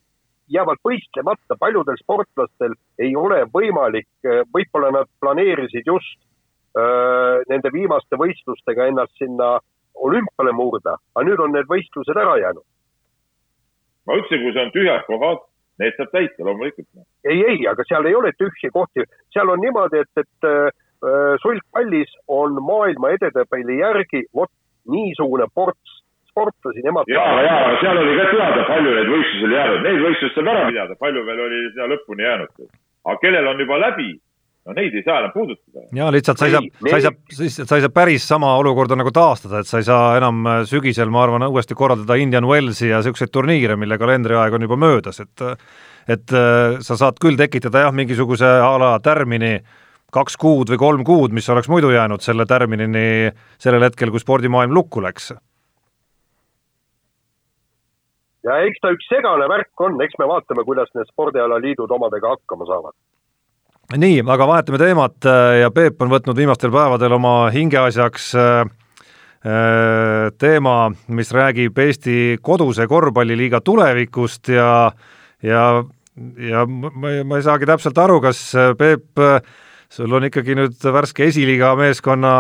[0.51, 4.09] jäävad võistlemata, paljudel sportlastel ei ole võimalik,
[4.55, 6.19] võib-olla nad planeerisid just
[6.77, 9.59] öö, nende viimaste võistlustega ennast sinna
[9.95, 12.67] olümpiale murda, aga nüüd on need võistlused ära jäänud.
[14.07, 15.43] ma ütlesin, kui see on tühjad kohad,
[15.83, 16.89] need saab täita loomulikult.
[17.25, 22.17] ei, ei, aga seal ei ole tühji kohti, seal on niimoodi, et, et öö, sulgpallis
[22.29, 24.53] on maailma edetabeli järgi vot
[24.91, 26.00] niisugune ports
[26.31, 27.11] sportlasi, nemad.
[27.11, 30.65] ja, ja seal oli ka teada, palju neid võistlusi oli jäänud, neid võistlusi saab ära
[30.71, 32.69] pidada, palju veel oli sinna lõpuni jäänud.
[33.05, 34.09] aga kellel on juba läbi,
[34.67, 35.85] no neid ei saa enam puudutada.
[35.97, 39.13] ja lihtsalt sa ei saa, sa ei saa, sa ei saa päris sama olukorda nagu
[39.15, 43.03] taastada, et sa ei saa enam äh, sügisel, ma arvan, uuesti korraldada Indian Wellsi ja
[43.03, 45.47] niisuguseid turniire, mille kalendriaeg on juba möödas, et
[46.11, 49.59] et äh, sa saad küll tekitada jah, mingisuguse a la tärmini
[50.11, 53.31] kaks kuud või kolm kuud, mis oleks muidu jäänud selle tärminini
[53.63, 55.31] sellel hetkel, kui spordimaailm lukku läks
[58.47, 62.69] ja eks ta üks segane värk on, eks me vaatame, kuidas need spordialaliidud omadega hakkama
[62.69, 62.97] saavad.
[63.97, 68.61] nii, aga vahetame teemat äh, ja Peep on võtnud viimastel päevadel oma hingeasjaks äh,
[69.45, 70.77] äh, teema,
[71.09, 74.93] mis räägib Eesti koduse korvpalliliiga tulevikust ja
[75.43, 75.65] ja,
[76.51, 78.45] ja ma, ma ei saagi täpselt aru, kas
[78.79, 79.21] Peep,
[79.91, 82.33] sul on ikkagi nüüd värske esiliiga meeskonna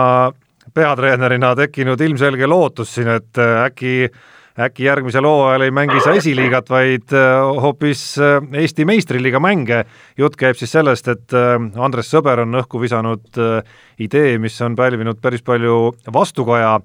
[0.76, 4.20] peatreenerina tekkinud ilmselge lootus siin, et äkki äh,
[4.60, 9.84] äkki järgmisel hooajal ei mängi sa esiliigat, vaid äh, hoopis äh, Eesti meistriliiga mänge.
[10.18, 13.40] jutt käib siis sellest, et äh, Andres Sõber on õhku visanud
[14.00, 16.80] idee, mis on pälvinud päris palju vastukaja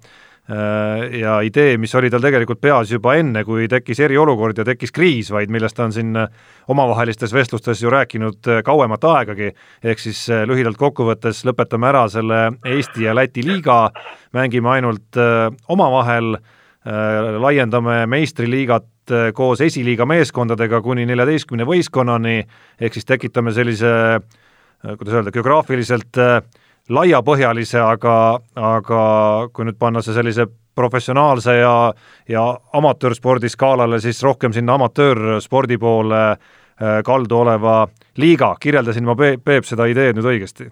[0.46, 5.32] ja idee, mis oli tal tegelikult peas juba enne, kui tekkis eriolukord ja tekkis kriis,
[5.34, 6.12] vaid millest ta on siin
[6.70, 9.50] omavahelistes vestlustes ju rääkinud kauemat aegagi,
[9.82, 13.88] ehk siis lühidalt kokkuvõttes lõpetame ära selle Eesti ja Läti liiga,
[14.38, 15.18] mängime ainult
[15.66, 16.36] omavahel
[16.86, 22.44] laiendame meistriliigat äh, koos esiliiga meeskondadega kuni neljateistkümne võistkonnani,
[22.80, 26.20] ehk siis tekitame sellise, äh, kuidas öelda, geograafiliselt
[26.90, 28.18] laiapõhjalise, aga,
[28.56, 29.02] aga
[29.54, 30.46] kui nüüd panna see sellise
[30.76, 31.74] professionaalse ja,
[32.30, 32.44] ja
[32.78, 36.24] amatöörspordi skaalale, siis rohkem sinna amatöörspordi poole
[37.08, 37.86] kaldu oleva
[38.20, 40.68] liiga, kirjeldasin ma, Peep, seda ideed nüüd õigesti?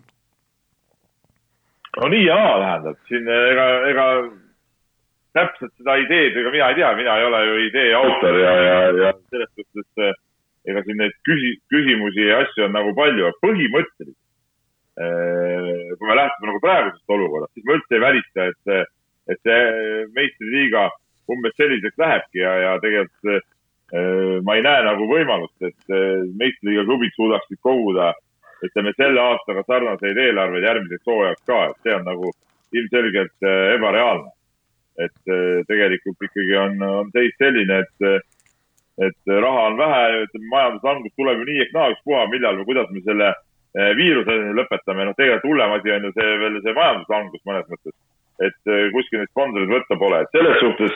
[1.97, 4.08] no nii ja naa tähendab, siin ega, ega
[5.34, 8.76] täpselt seda ideed, ega mina ei tea, mina ei ole ju idee autor ja, ja,
[9.02, 10.17] ja selles suhtes eh,
[10.69, 14.19] ega siin neid küsi-, küsimusi ja asju on nagu palju, aga põhimõtteliselt
[15.02, 18.93] eh, kui me lähtume nagu praegusest olukorrast, siis ma üldse ei välista, et,
[19.34, 20.86] et see meistriliiga
[21.34, 25.98] umbes selliseks lähebki ja, ja tegelikult eh, ma ei näe nagu võimalust, et
[26.38, 28.13] meistriliiga klubid suudaksid koguda
[28.63, 32.32] ütleme selle aastaga sarnaseid eelarveid järgmiseks hooajaks ka, et see on nagu
[32.74, 34.32] ilmselgelt ebareaalne
[35.02, 38.28] et äh, tegelikult ikkagi on, on seis selline, et,
[39.08, 42.92] et raha on vähe, ütleme majanduslangus tuleb ju nii ehk naa, ükspuha, millal või kuidas
[42.94, 47.48] me selle äh, viiruse lõpetame, noh, tegelikult hullem asi on ju see veel see majanduslangus
[47.50, 47.98] mõnes mõttes.
[48.44, 50.96] et kuskil neid sponsoreid võtta pole, et selles suhtes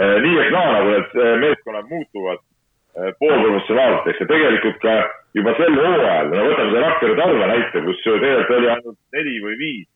[0.00, 2.40] nii ehk naa, nagu need meeskonnad muutuvad
[3.20, 4.94] poolprofessionaalseteks ja tegelikult ka
[5.36, 9.58] juba sel hooajal, no võtame selle Rakvere Tarva näite, kus tegelikult oli ainult neli või
[9.60, 9.88] viis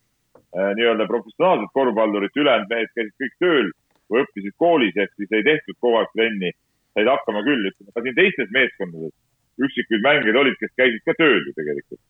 [0.55, 3.71] nii-öelda professionaalset korvpallurit, ülejäänud mehed käisid kõik tööl
[4.13, 6.53] või õppisid koolis, ehk siis ei tehtud kogu aeg trenni,
[6.95, 9.15] said hakkama küll, ütleme ka siin teistes meeskondades
[9.63, 12.03] üksikuid mängijaid olid, kes käisid ka tööl ju tegelikult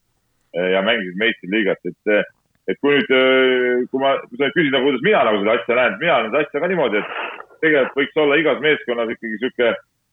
[0.74, 2.33] ja mängisid meistriliigat, et
[2.64, 3.11] et kui nüüd,
[3.92, 6.40] kui ma, kui sa küsid nagu, kuidas mina nagu seda asja näen, mina näen seda
[6.46, 9.72] asja ka niimoodi, et tegelikult võiks olla igas meeskonnas ikkagi sihuke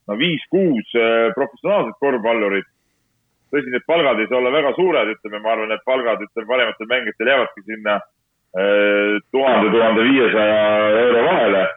[0.09, 0.95] no viis-kuus
[1.37, 2.67] professionaalset korvpallurit.
[3.51, 6.87] tõsi, need palgad ei saa olla väga suured, ütleme, ma arvan, et palgad, ütleme, parematel
[6.91, 7.97] mängijatel jäävadki sinna
[9.31, 11.67] tuhande, tuhande viiesaja euro vahele.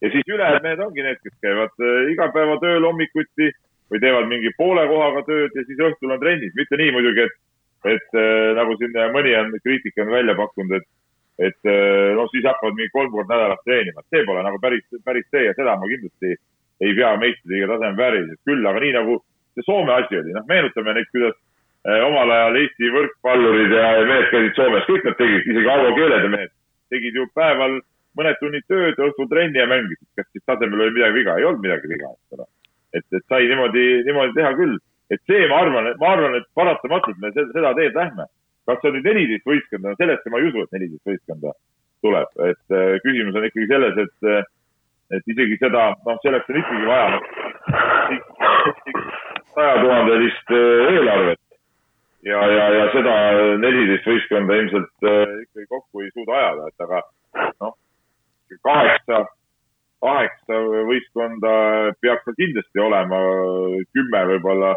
[0.00, 3.52] ja siis ülejäänud mehed ongi need, kes käivad igapäevatööl hommikuti
[3.90, 7.38] või teevad mingi poole kohaga tööd ja siis õhtul on trennis, mitte nii muidugi, et,
[7.94, 8.18] et
[8.58, 10.88] nagu siin mõni on, kriitika on välja pakkunud, et,
[11.48, 11.70] et
[12.18, 15.54] noh, siis hakkavad mingi kolm korda nädalas treenima, see pole nagu päris, päris see ja
[15.56, 16.34] seda ma kindlasti
[16.80, 18.42] ei pea meistriliiga taseme vääriliseks.
[18.44, 19.20] Küll, aga nii nagu
[19.56, 21.38] see Soome asi oli, noh, meenutame neid, kuidas
[21.86, 26.32] omal ajal Eesti võrkpallurid ja mehed käisid Soomes, kõik nad tegid, isegi Arvo Keeled ja
[26.32, 26.54] mehed
[26.90, 27.78] tegid ju päeval
[28.16, 30.08] mõned tunnid tööd, õhtul trenni ja mängisid.
[30.16, 31.36] kas siis tasemel oli midagi viga?
[31.36, 32.48] ei olnud midagi viga, eks ole.
[32.96, 34.76] et, et sai niimoodi, niimoodi teha küll.
[35.12, 38.28] et see, ma arvan, ma arvan, et paratamatult me seda teed lähme.
[38.66, 41.54] kas see on nüüd neliteist võistkonda, sellesse ma ei usu, et neliteist võistkonda
[42.04, 44.46] tuleb, et äh, küsimus on ikkagi selles, et,
[45.16, 47.20] et isegi seda, noh, selleks on ikkagi vaja
[49.56, 51.45] sajatuhandelist eelarvet
[52.26, 53.14] ja, ja, ja seda
[53.62, 57.02] neliteist võistkonda ilmselt äh, ikkagi kokku ei suuda ajada, et aga
[57.62, 57.76] noh,
[58.66, 59.20] kaheksa,
[60.04, 60.58] kaheksa
[60.90, 61.52] võistkonda
[62.02, 63.20] peaks tal kindlasti olema,
[63.94, 64.74] kümme võib-olla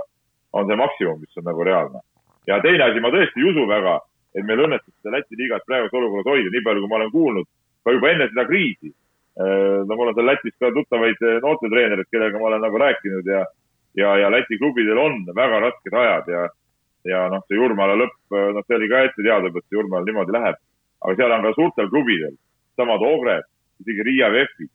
[0.57, 2.03] on see maksimum, mis on nagu reaalne.
[2.47, 3.99] ja teine asi, ma tõesti ei usu väga,
[4.37, 7.49] et meil õnnestub seda Läti liigat praeguses olukorras hoida, nii palju, kui ma olen kuulnud,
[7.85, 8.93] ka juba enne seda kriisi.
[9.39, 13.43] no mul on seal Lätis ka tuttavaid noortetreenereid, kellega ma olen nagu rääkinud ja,
[13.95, 16.47] ja, ja Läti klubidel on väga rasked ajad ja,
[17.07, 18.17] ja noh, see Jurmala lõpp,
[18.55, 20.59] noh, see oli ka ette teada, et Jurmal niimoodi läheb.
[20.99, 22.35] aga seal on ka suurtel klubidel,
[22.75, 23.45] samad Ogred,
[23.79, 24.71] isegi Riia VEF-id,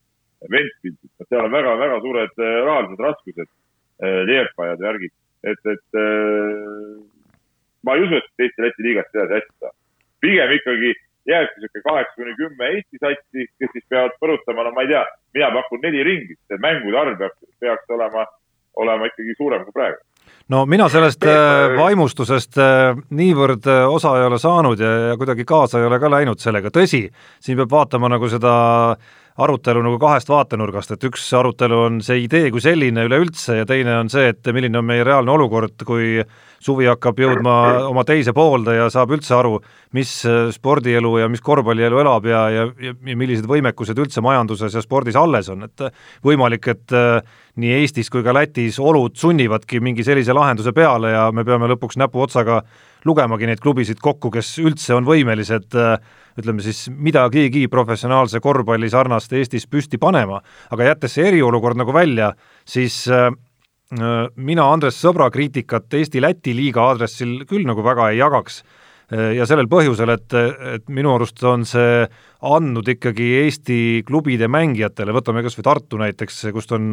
[0.51, 3.51] Ventspilsid, seal on väga-väga suured rahalised raskused,
[4.29, 5.13] Liepajad ja värgid,
[5.47, 5.99] et, et
[7.85, 9.77] ma ei usu, et Eesti-Läti liigast edasi hästi saab.
[10.25, 10.95] pigem ikkagi
[11.29, 15.05] jääbki sihuke kaheksa kuni kümme Eesti satsi, kes siis peavad põrutama, no ma ei tea,
[15.37, 18.27] mina pakun neli ringi, see mängude arv peaks, peaks olema,
[18.81, 20.01] olema ikkagi suurem kui praegu
[20.53, 21.25] no mina sellest
[21.79, 22.59] vaimustusest
[23.17, 27.07] niivõrd osa ei ole saanud ja, ja kuidagi kaasa ei ole ka läinud sellega, tõsi,
[27.41, 28.55] siin peab vaatama nagu seda
[29.35, 33.97] arutelu nagu kahest vaatenurgast, et üks arutelu on see idee kui selline üleüldse ja teine
[33.99, 36.21] on see, et milline on meie reaalne olukord, kui
[36.65, 37.57] suvi hakkab jõudma
[37.89, 39.59] oma teise poolde ja saab üldse aru,
[39.99, 40.13] mis
[40.55, 45.51] spordielu ja mis korvpallielu elab ja, ja, ja millised võimekused üldse majanduses ja spordis alles
[45.53, 45.89] on, et
[46.25, 46.99] võimalik, et
[47.61, 51.99] nii Eestis kui ka Lätis olud sunnivadki mingi sellise lahenduse peale ja me peame lõpuks
[52.01, 52.63] näpuotsaga
[53.05, 55.75] lugemagi neid klubisid kokku, kes üldse on võimelised
[56.39, 60.41] ütleme siis midagigi professionaalse korvpalli sarnast Eestis püsti panema,
[60.75, 62.33] aga jättes see eriolukord nagu välja,
[62.67, 63.29] siis äh,
[64.37, 68.63] mina Andres Sõbra kriitikat Eesti-Läti liiga aadressil küll nagu väga ei jagaks
[69.15, 70.35] ja sellel põhjusel, et,
[70.75, 72.07] et minu arust on see
[72.49, 76.89] andnud ikkagi Eesti klubide mängijatele, võtame kas või Tartu näiteks, kust on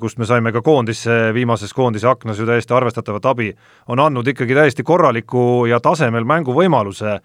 [0.00, 3.50] kust me saime ka koondisse, viimases koondise aknas ju täiesti arvestatavat abi,
[3.88, 7.18] on andnud ikkagi täiesti korraliku ja tasemel mänguvõimaluse,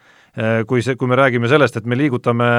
[0.67, 2.49] kui see, kui me räägime sellest, et me liigutame,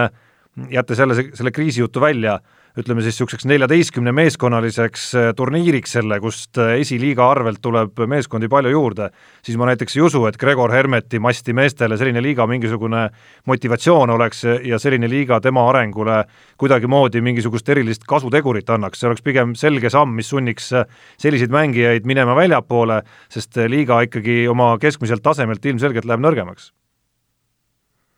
[0.72, 2.38] jättes jälle selle kriisijutu välja,
[2.78, 8.70] ütleme siis niisuguseks neljateistkümne meeskonnaliseks äh, turniiriks selle, kust äh, esiliiga arvelt tuleb meeskondi palju
[8.70, 9.08] juurde,
[9.42, 13.08] siis ma näiteks ei usu, et Gregor Hermeti masti meestele selline liiga mingisugune
[13.50, 16.22] motivatsioon oleks ja selline liiga tema arengule
[16.60, 20.86] kuidagimoodi mingisugust erilist kasutegurit annaks, see oleks pigem selge samm, mis sunniks äh,
[21.18, 23.02] selliseid mängijaid minema väljapoole,
[23.32, 26.70] sest liiga ikkagi oma keskmiselt tasemelt ilmselgelt läheb nõrgemaks.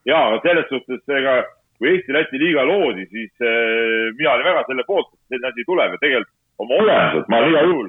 [0.05, 1.41] jaa, selles suhtes ega
[1.83, 5.97] kui Eesti-Läti liiga loodi, siis äh, mina olin väga selle poolt, et selline asi tuleb
[5.97, 7.89] ja tegelikult oma olemuselt ma olen igal juhul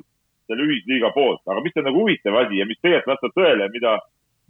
[0.50, 3.92] selle ühisliiga poolt, aga mis on nagu huvitav asi ja mis tegelikult vastab tõele, mida,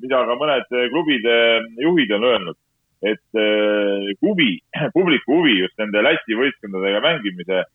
[0.06, 1.36] mida ka mõned klubide
[1.84, 2.60] juhid on öelnud,
[3.12, 4.54] et äh, huvi,
[4.98, 7.66] publiku huvi just nende Läti võistkondadega mängimise,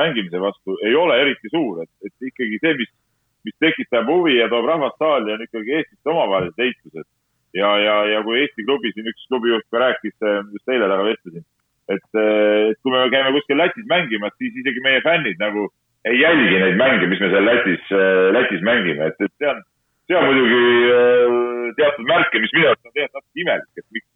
[0.00, 2.96] mängimise vastu ei ole eriti suur, et, et ikkagi see, mis,
[3.44, 7.12] mis tekitab huvi ja toob rahvast saali, on ikkagi eestlaste omavahelised heitlused
[7.54, 11.08] ja, ja, ja kui Eesti klubi siin üks klubijuht ka rääkis, äh, just eile temaga
[11.08, 11.44] vestlesin,
[11.88, 15.68] et, äh, et kui me käime kuskil Lätis mängimas, siis isegi meie fännid nagu
[16.08, 19.64] ei jälgi neid mänge, mis me seal Lätis, äh, Lätis mängime, et, et see on,
[20.08, 24.08] see on muidugi teatud märke, mis minu arust on tegelikult natuke imelik, et miks,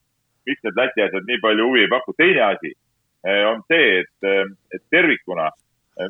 [0.48, 2.16] miks need Läti asjad nii palju huvi ei paku.
[2.18, 2.72] teine asi,
[3.48, 5.50] on see, et, et tervikuna,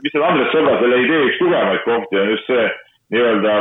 [0.05, 2.71] mis on Andres Sõbra selle idee üks tugevamaid kohti, on just see
[3.13, 3.57] nii-öelda,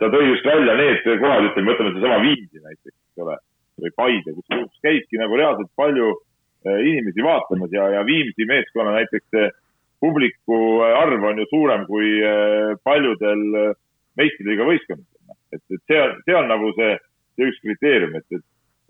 [0.00, 3.36] ta tõi just välja need kohad, ütleme, võtame sedasama Viimsi näiteks, eks ole,
[3.82, 6.12] või Paide, kus käibki nagu reaalselt palju
[6.70, 9.56] inimesi vaatamas ja, ja Viimsi meeskonna näiteks
[10.02, 12.14] publiku arv on ju suurem kui
[12.86, 13.42] paljudel
[14.18, 15.36] meistriliiga võistkondadel.
[15.52, 15.94] et, et
[16.26, 16.96] see on nagu see,
[17.36, 18.44] see üks kriteerium, et, et,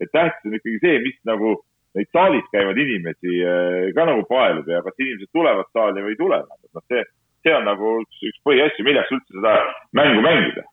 [0.04, 1.56] et tähtis on ikkagi see, mis nagu
[1.96, 6.20] neid saalis käivaid inimesi äh, ka nagu paelub ja kas inimesed tulevad saali või ei
[6.20, 6.38] tule.
[6.48, 7.02] noh, see,
[7.42, 9.54] see on nagu üks, üks põhiasju, milleks üldse seda
[9.98, 10.64] mängu mängida.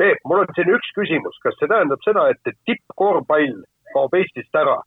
[0.00, 3.62] Peep, mul on siin üks küsimus, kas see tähendab seda, et tippkorvpall
[3.94, 4.80] kaob Eestist ära?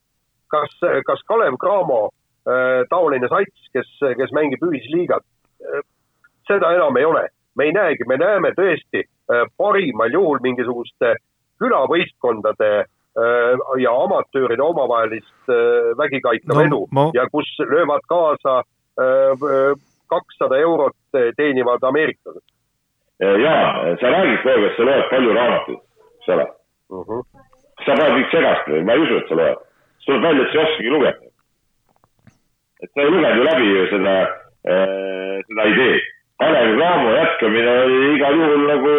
[0.54, 0.74] kas,
[1.08, 2.12] kas Kalev Cramo
[2.46, 3.88] äh, taoline sats, kes,
[4.19, 5.24] kes mängib ühisliigat
[5.65, 5.82] äh,,
[6.46, 7.24] seda enam ei ole?
[7.58, 11.15] me ei näegi, me näeme tõesti äh, parimal juhul mingisuguste
[11.62, 12.69] külavõistkondade
[13.13, 17.04] Äh, ja amatööride omavahelist äh, vägikaikav no, edu ma...
[17.13, 18.56] ja kus löövad kaasa
[18.98, 19.43] äh,
[20.13, 22.45] kakssada eurot teenivad ameeriklased.
[23.19, 25.82] jaa, sa räägid kogu aeg, sa loed palju raamatuid,
[26.19, 26.97] eks ole uh.
[26.97, 27.19] Mhm.
[27.19, 27.23] -huh.
[27.86, 29.60] sa paned kõik segast või, ma ei usu, et sa loed.
[29.97, 31.30] siis tuleb välja, et sa ei oskagi lugeda.
[32.84, 34.15] et sa ei lugenud ju läbi ju seda
[34.71, 36.13] äh,, seda ideed.
[36.39, 38.93] Kalev Cramo jätkamine oli igal juhul nagu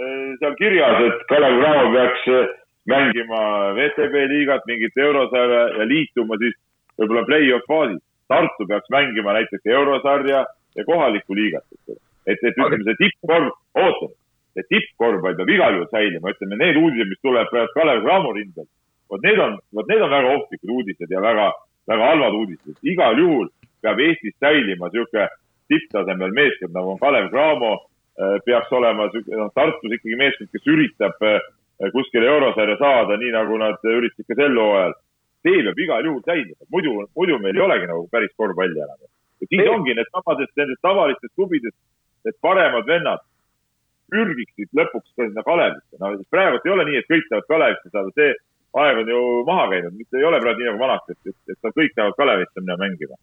[0.00, 2.46] äh, seal kirjas, et Kalev Cramo peaks äh,
[2.86, 3.40] mängima
[3.76, 6.56] VTB liigat, mingit eurosarja ja liituma siis
[6.98, 8.02] võib-olla play-off faasis.
[8.30, 10.44] Tartu peaks mängima näiteks eurosarja
[10.76, 12.00] ja kohalikku liigat, eks ole.
[12.26, 13.50] et, et ütleme, see tippkorv,
[13.82, 14.10] oota,
[14.54, 18.68] see tippkorvpall peab igal juhul säilima, ütleme need uudised, mis tuleb praegu Kalev Cramo rindel,
[19.10, 21.50] vot need on, vot need on väga ohtlikud uudised ja väga,
[21.90, 22.78] väga halvad uudised.
[22.94, 23.50] igal juhul
[23.82, 25.28] peab Eestis säilima niisugune
[25.70, 27.72] tipptasemel meeskond, nagu on Kalev Cramo,
[28.18, 31.38] äh, peaks olema, noh, Tartus ikkagi meeskond, kes üritab äh,
[31.94, 34.96] kuskile eurosarja saada, nii nagu nad üritasid ka sel hooajal.
[35.46, 39.00] See peab igal juhul säilima, muidu, muidu meil ei olegi nagu päris korvpalli enam.
[39.40, 39.72] ja siis see...
[39.74, 41.78] ongi need samadest nendest tavalistest klubidest,
[42.24, 43.24] need paremad vennad
[44.10, 45.98] pürgiksid lõpuks ka sinna Kalevisse.
[46.00, 48.30] no praegu ei ole nii, et kõik tahavad Kalevisse saada, see
[48.80, 51.76] aeg on ju maha käinud, mitte ei ole praegu nii nagu vanasti, et, et, et
[51.78, 53.20] kõik tahavad Kalevisse minna mängima.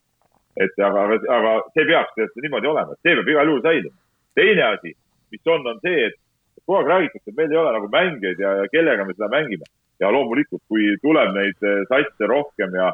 [0.57, 1.03] et aga,
[1.37, 3.97] aga, see peaks niimoodi olema, et see peab igal juhul säilima.
[4.35, 4.95] teine asi,
[5.31, 6.17] mis on, on see, et
[6.65, 9.67] kogu aeg räägitakse, et meil ei ole nagu mängijaid ja, ja kellega me seda mängime.
[10.01, 12.91] Ja loomulikult, kui tuleb neid eh, satse rohkem ja,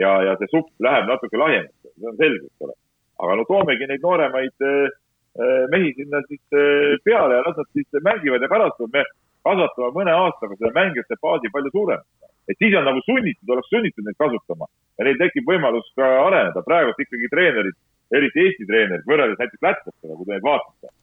[0.00, 2.76] ja, ja see supp läheb natuke lahjemaks, see on selge, eks ole.
[3.24, 4.88] aga no toomegi neid nooremaid äh,
[5.72, 6.42] mehi sinna siis
[7.04, 9.02] peale ja las nad siis mängivad ja pärast me
[9.44, 12.30] kasvatame mõne aastaga seda mängijate baasi palju suuremaks.
[12.48, 16.64] et siis on nagu sunnitud, oleks sunnitud neid kasutama ja neil tekib võimalus ka areneda.
[16.64, 17.76] praegult ikkagi treenerid,
[18.16, 20.94] eriti Eesti treenerid, võrreldes näiteks lätlastega, kui te neid vaatate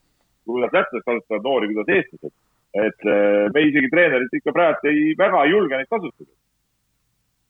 [0.44, 2.34] kuidas lätlased kasutavad noori, kuidas eestlased.
[2.74, 6.32] Et äh, me isegi treenerid ikka praegu ei, väga ei julge neid kasutada.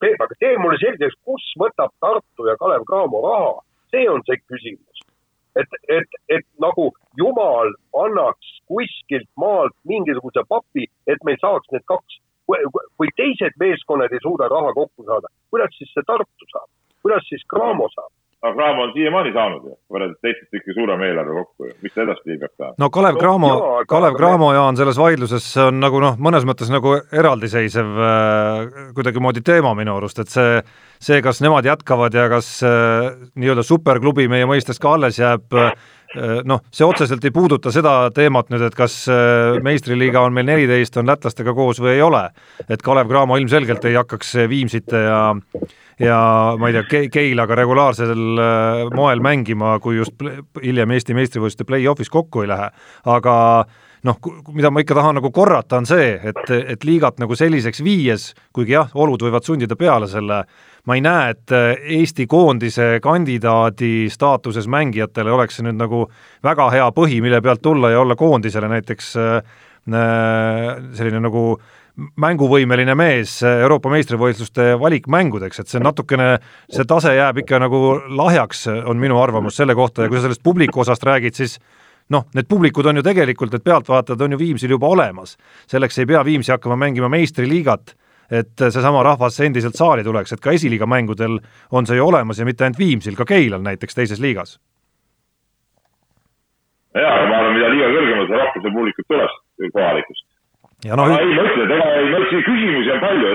[0.03, 3.55] Peep, aga tee mulle selgeks, kus võtab Tartu ja Kalev Cramo raha,
[3.95, 5.01] see on see küsimus.
[5.55, 7.69] et, et, et nagu jumal
[8.03, 12.19] annaks kuskilt maalt mingisuguse papi, et meil saaks need kaks,
[12.99, 16.69] kui teised meeskonnad ei suuda raha kokku saada, kuidas siis see Tartu saab,
[17.07, 18.11] kuidas siis Cramo saab?
[18.45, 22.05] Aga Cramo on siiamaani saanud ju, võrreldes teistest ikka suurem eelarve kokku ju, miks ta
[22.05, 22.77] edaspidi peaks saama?
[22.83, 26.93] no Kalev Cramo no,, Kalev Cramo, Jaan, selles vaidluses on nagu noh, mõnes mõttes nagu
[27.01, 30.61] eraldiseisev äh, kuidagimoodi teema minu arust, et see,
[31.01, 35.73] see, kas nemad jätkavad ja kas äh, nii-öelda superklubi meie mõistes ka alles jääb äh,,
[36.45, 39.01] noh, see otseselt ei puuduta seda teemat nüüd, et kas
[39.65, 42.29] meistriliiga on meil neliteist, on lätlastega koos või ei ole.
[42.69, 45.23] et Kalev Cramo ilmselgelt ei hakkaks Viimsite ja
[46.01, 46.19] ja
[46.59, 50.21] ma ei tea, Keilaga regulaarsel äh, moel mängima, kui just
[50.63, 52.71] hiljem Eesti meistrivõistluste play-off'is kokku ei lähe,
[53.11, 53.35] aga
[54.05, 54.19] noh,
[54.53, 56.43] mida ma ikka tahan nagu korrata, on see, et,
[56.75, 60.43] et liigat nagu selliseks viies, kuigi jah, olud võivad sundida peale selle,
[60.85, 61.55] ma ei näe, et
[61.99, 66.05] Eesti koondise kandidaadi staatuses mängijatele oleks see nüüd nagu
[66.45, 72.95] väga hea põhi, mille pealt tulla ja olla koondisele näiteks äh, selline nagu äh, mänguvõimeline
[72.99, 76.39] mees Euroopa meistrivõistluste valikmängudeks, et see natukene,
[76.73, 77.81] see tase jääb ikka nagu
[78.19, 81.61] lahjaks, on minu arvamus selle kohta ja kui sa sellest publiku osast räägid, siis
[82.11, 85.37] noh, need publikud on ju tegelikult, need pealtvaatajad on ju Viimsil juba olemas.
[85.71, 87.95] selleks ei pea Viimsi hakkama mängima meistriliigat,
[88.31, 91.39] et seesama rahvas endiselt saali tuleks, et ka esiliiga mängudel
[91.71, 94.59] on see ju olemas ja mitte ainult Viimsil, ka Keilal näiteks teises liigas.
[96.95, 100.34] jaa, ma arvan, mida liiga kõrgemal, seda rohkem see publikut tuleb kohalikust
[100.85, 101.13] ja noh.
[101.17, 103.31] ei, ma ütlen, et ega ei, ma ütlesin, küsimusi on palju,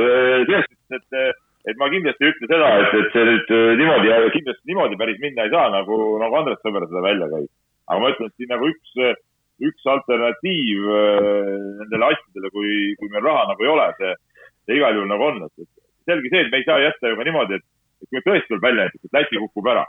[0.50, 1.40] selles suhtes, et,
[1.72, 5.24] et ma kindlasti ei ütle seda, et, et see nüüd äh, niimoodi, kindlasti niimoodi päris
[5.24, 7.50] minna ei saa, nagu, nagu Andres Sõber seda välja käis.
[7.90, 8.96] aga ma ütlen, et siin nagu üks,
[9.70, 14.14] üks alternatiiv äh, nendele asjadele, kui, kui meil raha nagu ei ole, see,
[14.68, 15.70] see igal juhul nagu on, et
[16.10, 18.88] selge see, et me ei saa jätta ju ka niimoodi, et kui tõesti tuleb välja
[18.88, 19.86] näiteks, et Läti kukub ära.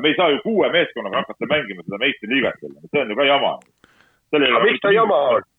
[0.00, 3.24] me ei saa ju kuue meeskonnaga hakata mängima seda meistriliigat jälle, see on ju ka
[3.28, 3.58] jama.
[4.64, 5.50] miks ta jama on?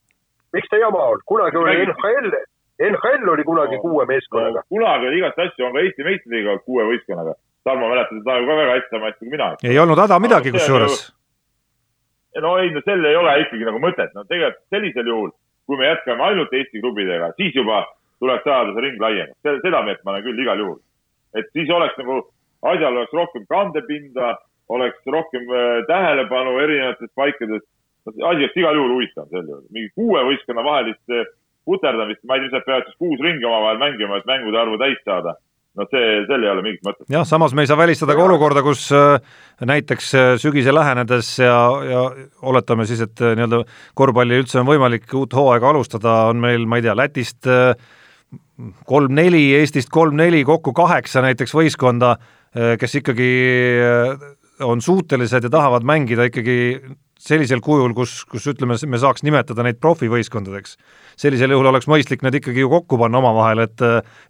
[0.53, 1.23] Miks ta jama on?
[1.25, 2.29] kunagi oli NHL,
[2.89, 4.69] NHL oli kunagi no, kuue meeskonnaga no,.
[4.69, 7.35] kunagi oli igast asju, on ka Eesti meistriliiga kuue võistkonnaga.
[7.65, 9.51] Tarmo mäletab seda ju ka väga hästi, sama hästi kui mina.
[9.63, 10.97] ei olnud häda midagi kusjuures.
[12.45, 15.31] no ei, no sel ei ole ikkagi nagu mõtet, no tegelikult sellisel juhul,
[15.65, 17.85] kui me jätkame ainult Eesti klubidega, siis juba
[18.19, 20.81] tuleks saada see ring laiemaks, seda meelt ma olen küll igal juhul.
[21.35, 22.21] et siis oleks nagu,
[22.63, 24.35] asjal oleks rohkem kandepinda,
[24.69, 27.63] oleks rohkem äh, tähelepanu erinevates paikades.
[28.11, 31.25] Asi oleks igal juhul huvitav sel juhul, mingi kuue võistkonna vahelist äh,
[31.65, 35.01] puterdamist, ma ei tea, ilmselt peavad siis kuus ringi omavahel mängima, et mängude arvu täis
[35.05, 35.35] saada
[35.75, 37.07] no see, sel ei ole mingit mõtet.
[37.11, 39.17] jah, samas me ei saa välistada ka olukorda, kus äh,
[39.65, 41.57] näiteks äh, sügise lähenedes ja,
[41.89, 42.05] ja
[42.45, 43.63] oletame siis, et nii-öelda
[43.97, 47.49] korvpalli üldse on võimalik uut hooaega alustada, on meil, ma ei tea, Lätist
[48.87, 52.15] kolm-neli, Eestist kolm-neli, kokku kaheksa näiteks võistkonda,
[52.79, 53.27] kes ikkagi
[54.63, 56.55] on suutelised ja tahavad mängida ikkagi
[57.25, 60.75] sellisel kujul, kus, kus ütleme, me saaks nimetada neid profivõistkondadeks,
[61.19, 63.83] sellisel juhul oleks mõistlik need ikkagi ju kokku panna omavahel, et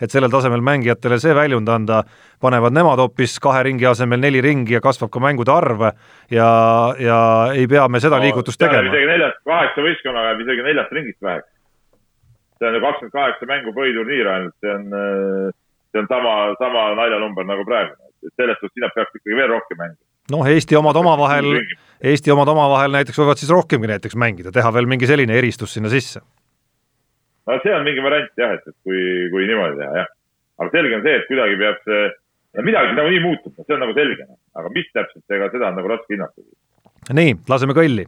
[0.03, 2.03] et sellel tasemel mängijatele see väljund anda,
[2.43, 5.83] panevad nemad hoopis kahe ringi asemel neli ringi ja kasvab ka mängude arv
[6.31, 6.47] ja,
[6.99, 7.19] ja
[7.55, 8.87] ei pea me seda no, liigutust tegema.
[8.91, 11.51] isegi neljast, kaheksa võistkonnaga jääb isegi neljast ringist väheks.
[12.59, 14.89] see on ju kakskümmend kaheksa mängu põhiturniir ainult, see on,
[15.91, 17.95] see on sama, sama naljanumber nagu praegu.
[18.35, 21.51] selles suhtes sinna peaks ikkagi veel rohkem mängima noh, Eesti omad omavahel,
[22.03, 25.91] Eesti omad omavahel näiteks võivad siis rohkemgi näiteks mängida, teha veel mingi selline eristus sinna
[25.93, 26.21] sisse.
[27.47, 28.99] no see on mingi variant jah, et, et kui,
[29.31, 30.11] kui niimoodi teha, jah.
[30.59, 32.03] aga selge on see, et kuidagi peab see,
[32.65, 34.27] midagi nagunii muutub, see on nagu selge,
[34.59, 36.45] aga mis täpselt, ega seda on nagu raske hinnata.
[37.21, 38.07] nii, laseme kõlli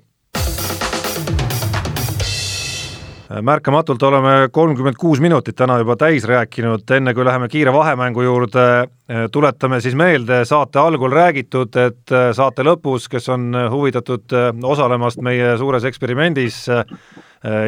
[3.41, 8.87] märkamatult oleme kolmkümmend kuus minutit täna juba täis rääkinud, enne kui läheme kiire vahemängu juurde,
[9.31, 15.87] tuletame siis meelde saate algul räägitud, et saate lõpus, kes on huvitatud osalemast meie suures
[15.89, 16.65] eksperimendis,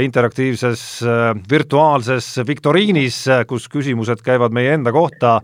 [0.01, 0.81] interaktiivses
[1.51, 5.39] virtuaalses viktoriinis, kus küsimused käivad meie enda kohta,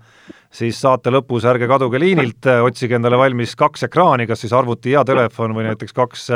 [0.55, 5.03] siis saate lõpus ärge kaduge liinilt, otsige endale valmis kaks ekraani, kas siis arvuti ja
[5.07, 6.27] telefon või näiteks kaks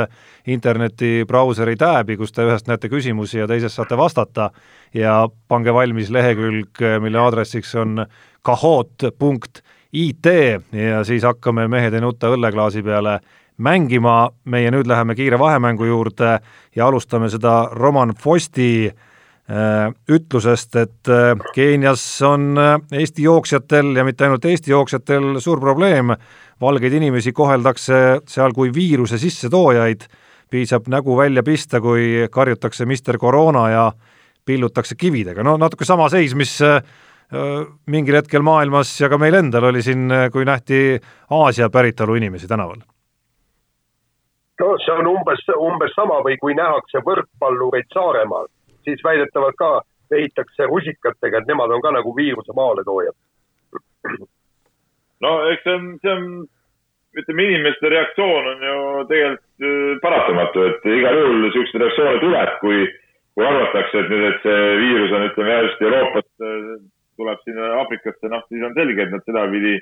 [0.51, 4.49] internetibrauseri tääbi, kus te ühest näete küsimusi ja teisest saate vastata.
[4.93, 8.05] Ja pange valmis lehekülg, mille aadressiks on
[8.41, 10.25] kahoot.it
[10.73, 13.19] ja siis hakkame Mehed ei nuta õlleklaasi peale
[13.59, 16.39] mängima, meie nüüd läheme kiire vahemängu juurde
[16.75, 24.05] ja alustame seda Roman Fosti äh, ütlusest, et äh, Keenias on äh, Eesti jooksjatel ja
[24.07, 26.15] mitte ainult Eesti jooksjatel suur probleem,
[26.61, 30.07] valgeid inimesi koheldakse seal kui viiruse sissetoojaid,
[30.49, 33.91] piisab nägu välja pista, kui karjutakse Mister Koroona ja
[34.45, 36.55] pillutakse kividega, no natuke sama seis, mis
[37.85, 40.97] mingil hetkel maailmas ja ka meil endal oli siin, kui nähti
[41.37, 42.81] Aasia päritolu inimesi tänaval
[44.59, 48.49] no see on umbes, umbes sama või kui nähakse võrkpallureid Saaremaal
[48.83, 49.81] siis väidetavalt ka
[50.11, 53.17] vehitakse rusikatega, et nemad on ka nagu viiruse maaletoojad.
[55.25, 56.25] no eks see on, see on,
[57.19, 58.79] ütleme, inimeste reaktsioon on ju
[59.11, 62.87] tegelikult äh, paratamatu, et igal juhul niisuguseid reaktsioone tuleb, kui,
[63.35, 66.75] kui arvatakse, et nüüd, et see viirus on, ütleme, just Euroopast äh,
[67.19, 69.75] tuleb sinna Aafrikasse, noh, siis on selge, et nad sedapidi,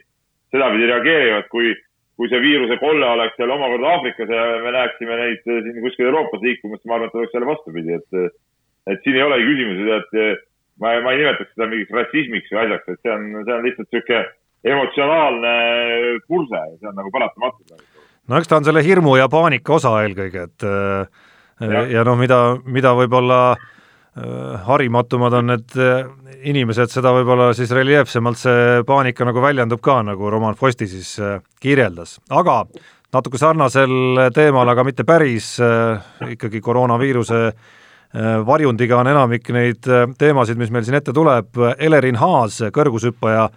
[0.55, 1.75] sedapidi reageerivad, kui
[2.18, 6.09] kui see viiruse kolle oleks seal omakorda Aafrikas ja me näeksime neid äh, siin kuskil
[6.09, 8.36] Euroopas liikumas, ma arvan, et oleks jälle vastupidi, et
[8.88, 10.43] et siin ei olegi küsimus, et
[10.80, 13.89] ma, ma ei nimetaks seda mingiks rassismiks või asjaks, et see on, see on lihtsalt
[13.91, 14.22] niisugune
[14.68, 15.55] emotsionaalne
[16.26, 17.82] kurse ja see on nagu paratamatu.
[18.28, 22.39] no eks ta on selle hirmu ja paanika osa eelkõige, et ja, ja noh, mida,
[22.63, 23.68] mida võib-olla äh,
[24.68, 26.05] harimatumad on need äh,
[26.47, 31.41] inimesed, seda võib-olla siis reljeefsemalt see paanika nagu väljendub ka, nagu Roman Fosti siis äh,
[31.61, 32.63] kirjeldas, aga
[33.13, 35.55] natuke sarnasel teemal, aga mitte päris,
[36.28, 37.41] ikkagi koroonaviiruse
[38.15, 43.49] Äh, varjundiga on enamik neid äh, teemasid, mis meil siin ette tuleb, Elerin Haas, kõrgushüppaja,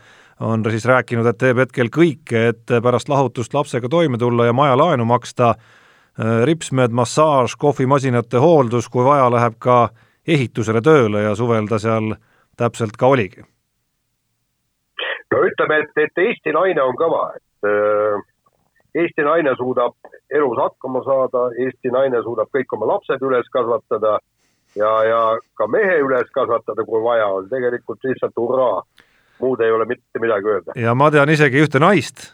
[0.43, 5.07] on siis rääkinud, et teeb hetkel kõike, et pärast lahutust lapsega toime tulla ja majalaenu
[5.07, 9.79] maksta, äh, ripsmed, massaaž, kohvimasinate hooldus, kui vaja, läheb ka
[10.35, 12.15] ehitusele tööle ja suvel ta seal
[12.59, 13.45] täpselt ka oligi.
[15.33, 18.23] no ütleme, et, et Eesti naine on kõva, et äh,
[19.03, 19.95] Eesti naine suudab
[20.35, 24.19] elus hakkama saada, Eesti naine suudab kõik oma lapsed üles kasvatada
[24.77, 25.21] ja, ja
[25.55, 28.83] ka mehe üles kasvatada, kui vaja on, tegelikult lihtsalt hurraa.
[29.41, 30.73] muud ei ole mitte midagi öelda.
[30.77, 32.27] ja ma tean isegi ühte naist,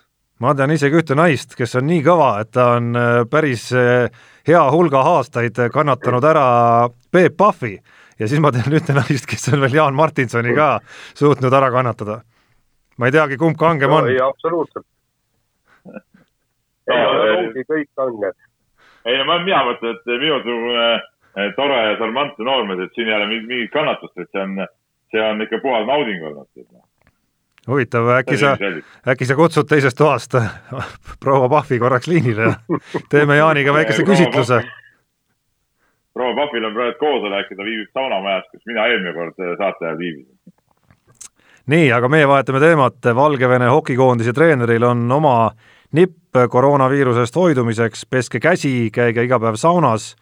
[0.42, 4.10] ma tean isegi ühte naist, kes on nii kõva, et ta on äh, päris äh,
[4.48, 6.46] hea hulga aastaid kannatanud ära
[7.12, 7.76] Peep Pahvi
[8.18, 10.76] ja siis ma tean ühte naist, kes on veel Jaan Martinsoni ka
[11.14, 12.20] suutnud ära kannatada.
[12.98, 14.08] ma ei teagi, kumb kangem on.
[14.10, 14.86] ei, absoluutselt.
[16.92, 17.04] ei
[17.36, 18.40] ongi kõik kanged.
[19.06, 20.88] ei no ma, mina mõtlen, et minusugune
[21.56, 24.60] tore ja charmantne noormees, et siin ei ole mingit kannatust, et see on,
[25.12, 26.48] see on ikka puhas nauding olnud.
[27.66, 28.56] Huvitav, äkki sa,
[29.08, 30.34] äkki sa kutsud teisest toast
[31.22, 32.42] proua Pahvi korraks liinile.
[32.42, 34.60] Ja teeme Jaaniga väikese küsitluse.
[36.14, 39.88] Proua Pahvil on praegu koosolek ja ta viibib saunamajas, kus mina eelmine kord eh, saate
[39.88, 40.54] ajal viibisin.
[41.66, 45.50] Nii, aga meie vahetame teemat, Valgevene hokikoondise treeneril on oma
[45.98, 50.12] nipp koroonaviirusest hoidumiseks, peske käsi, käige iga päev saunas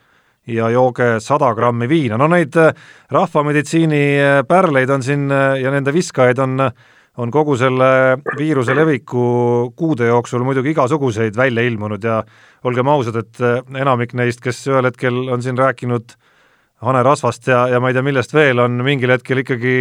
[0.46, 2.72] ja jooge sada grammi viina, no neid äh,
[3.12, 6.68] rahvameditsiini äh, pärleid on siin äh, ja nende viskajaid on,
[7.18, 9.24] on kogu selle viiruse leviku
[9.78, 12.22] kuude jooksul muidugi igasuguseid välja ilmunud ja
[12.66, 13.42] olgem ausad, et
[13.80, 16.16] enamik neist, kes ühel hetkel on siin rääkinud
[16.84, 19.76] hanerasvast ja, ja ma ei tea, millest veel, on mingil hetkel ikkagi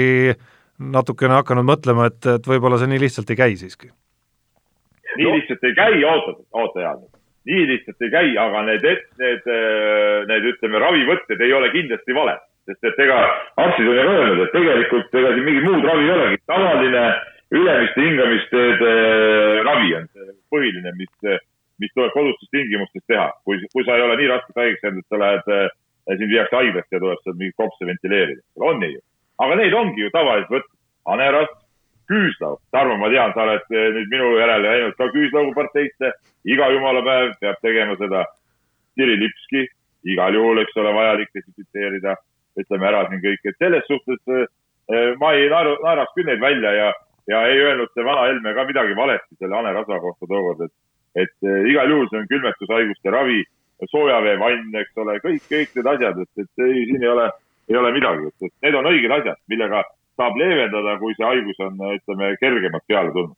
[0.93, 3.89] natukene hakanud mõtlema, et, et võib-olla see nii lihtsalt ei käi siiski.
[5.17, 7.03] nii lihtsalt ei käi, oota, oota Jaan.
[7.49, 8.87] nii lihtsalt ei käi, aga need,
[9.21, 9.51] need,
[10.29, 13.19] need ütleme, ravivõtted ei ole kindlasti valed, sest et ega
[13.63, 17.05] arstid on ju öelnud, et tegelikult ega siin mingit muud ravi ei olegi, tavaline
[17.53, 18.91] ülemiste hingamisteede
[19.69, 21.39] ravi on see põhiline, mis,
[21.83, 23.29] mis tuleb kodustes tingimustes teha.
[23.45, 25.73] kui, kui sa ei ole nii raskelt haigeks jäänud, et sa lähed,
[26.17, 28.41] sind viiakse haiglasse ja tuleb seal mingit kopse ventileerida.
[28.59, 29.01] on nii ju
[29.41, 31.55] aga neid ongi ju tavaliselt võtnud hanerast,
[32.11, 32.59] küüslaug.
[32.75, 36.13] Tarmo, ma tean, sa oled eh, nüüd minu järele läinud ka küüslaugu parteisse.
[36.43, 38.25] iga jumala päev peab tegema seda.
[38.99, 39.63] Kirilipski,
[40.11, 42.17] igal juhul, eks ole, vajalik desinfitseerida.
[42.59, 46.73] Ütleme ära siin kõik, et selles suhtes eh, ma ei naeru, naeraks küll neid välja
[46.77, 46.91] ja,
[47.31, 50.73] ja ei öelnud see vana Helme ka midagi valesti selle hanerasva kohta tookord, et,
[51.25, 53.43] et eh, igal juhul see on külmetushaiguste ravi,
[53.91, 57.25] soojaveevann, eks ole, kõik, kõik need asjad, et, et ei, siin ei ole
[57.69, 59.83] ei ole midagi, et need on õiged asjad, millega
[60.19, 63.37] saab leevendada, kui see haigus on, ütleme, kergemalt peale tulnud.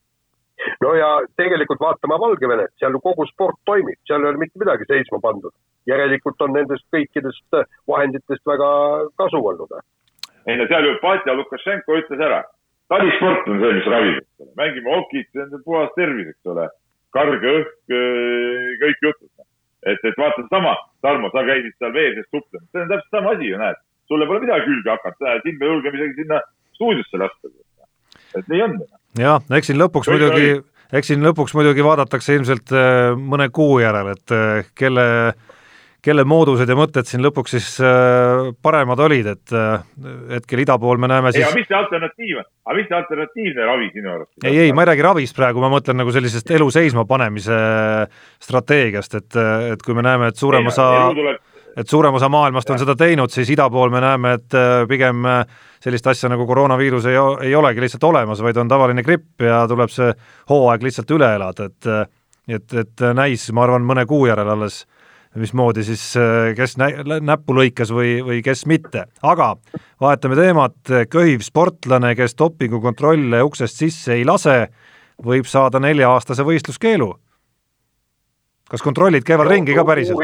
[0.83, 4.87] No ja tegelikult vaatame Valgevenet, seal ju kogu sport toimib, seal ei ole mitte midagi
[4.89, 5.53] seisma pandud.
[5.85, 8.69] järelikult on nendest kõikidest vahenditest väga
[9.21, 9.75] kasu olnud.
[10.47, 12.43] ei no seal ju Patja Lukašenko ütles ära,
[12.89, 16.69] talisport on see, mis ravib, eks ole, mängime hokit, see on puhas tervis, eks ole,
[17.17, 17.97] karge õhk,
[18.83, 19.31] kõik jutud.
[19.85, 23.35] et, et vaata sedasama, Tarmo, sa käisid seal vee sees suplemas, see on täpselt sama
[23.35, 26.41] asi ju, näed sulle pole midagi külge hakata, sind me julgeme isegi sinna
[26.77, 27.49] stuudiosse lasta.
[28.39, 28.77] Et nii on.
[29.19, 30.53] jah, eks siin lõpuks Kõik muidugi,
[30.95, 35.07] eks siin lõpuks muidugi vaadatakse ilmselt äh, mõne kuu järel, et äh, kelle
[36.05, 39.53] kelle moodused ja mõtted siin lõpuks siis äh, paremad olid, et
[40.35, 41.47] hetkel ida pool me näeme siis.
[41.47, 44.31] aga mis see alternatiiv on, aga mis see alternatiivne ravi sinu arust?
[44.43, 47.57] ei, ei, ma ei räägi ravist praegu, ma mõtlen nagu sellisest elu seisma panemise
[48.45, 49.41] strateegiast, et,
[49.73, 50.91] et kui me näeme, et suurem osa
[51.75, 55.25] et suurem osa maailmast on seda teinud, siis ida pool me näeme, et äh, pigem
[55.27, 55.45] äh,
[55.83, 57.17] sellist asja nagu koroonaviirus ei,
[57.49, 60.11] ei olegi lihtsalt olemas, vaid on tavaline gripp ja tuleb see
[60.49, 62.05] hooaeg lihtsalt üle elada, et äh,
[62.45, 64.83] et, et näis, ma arvan, mõne kuu järel alles,
[65.33, 66.03] mismoodi siis
[66.55, 69.07] kes nä-, näppu lõikas või, või kes mitte.
[69.25, 69.55] aga
[70.01, 70.75] vahetame teemat,
[71.09, 74.67] köhiv sportlane, kes dopingukontrolle uksest sisse ei lase,
[75.25, 77.09] võib saada nelja-aastase võistluskeelu.
[78.69, 80.21] kas kontrollid käivad ringi ka päriselt?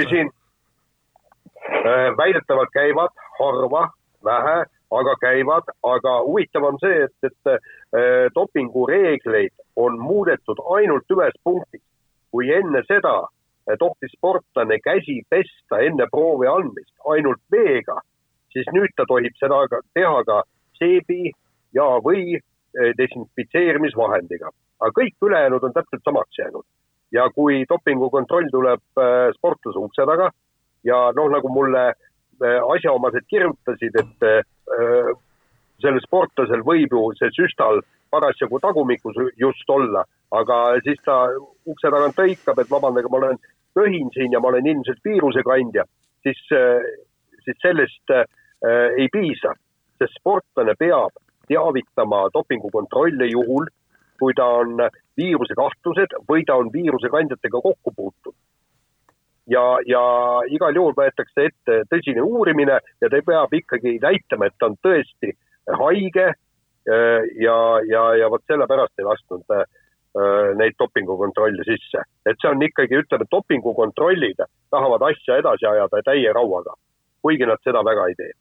[1.85, 3.09] Äh, väidetavalt käivad
[3.39, 3.89] harva,
[4.25, 4.57] vähe,
[4.91, 11.81] aga käivad, aga huvitav on see, et, et äh, dopingureegleid on muudetud ainult ühes punktis.
[12.31, 17.97] kui enne seda äh, tohtis sportlane käsi pesta enne proovi andmist ainult veega,
[18.53, 20.43] siis nüüd ta tohib seda teha ka
[20.77, 21.33] seebi
[21.73, 22.37] ja, või
[22.97, 24.53] desinfitseerimisvahendiga.
[24.79, 26.65] aga kõik ülejäänud on täpselt samaks jäänud.
[27.11, 29.03] ja kui dopingukontroll tuleb
[29.35, 30.29] sportlase ukse taga
[30.83, 35.13] ja noh, nagu mulle äh, asjaomased kirjutasid, et äh,
[35.81, 40.03] sellel sportlasel võib ju see süstal parasjagu tagumikus just olla,
[40.35, 41.23] aga siis ta
[41.69, 43.41] ukse tagant hõikab, et vabandage, ma olen
[43.77, 45.85] köhin siin ja ma olen ilmselt viirusekandja,
[46.25, 46.85] siis, äh,
[47.45, 48.25] siis sellest äh,
[48.97, 49.53] ei piisa,
[50.01, 51.15] sest sportlane peab
[51.49, 53.69] teavitama dopingukontrolle juhul,
[54.21, 54.77] kui ta on
[55.17, 58.37] viirusekahtlused või ta on viirusekandjatega kokku puutunud
[59.51, 60.03] ja, ja
[60.53, 65.33] igal juhul võetakse ette tõsine uurimine ja ta peab ikkagi näitama, et ta on tõesti
[65.81, 69.65] haige äh, ja, ja, ja vot sellepärast ei lasknud äh,
[70.59, 72.03] neid dopingukontrolle sisse.
[72.25, 74.43] et see on ikkagi, ütleme, dopingukontrollid
[74.73, 76.75] tahavad asja edasi ajada täie rauaga,
[77.23, 78.31] kuigi nad seda väga ei tee.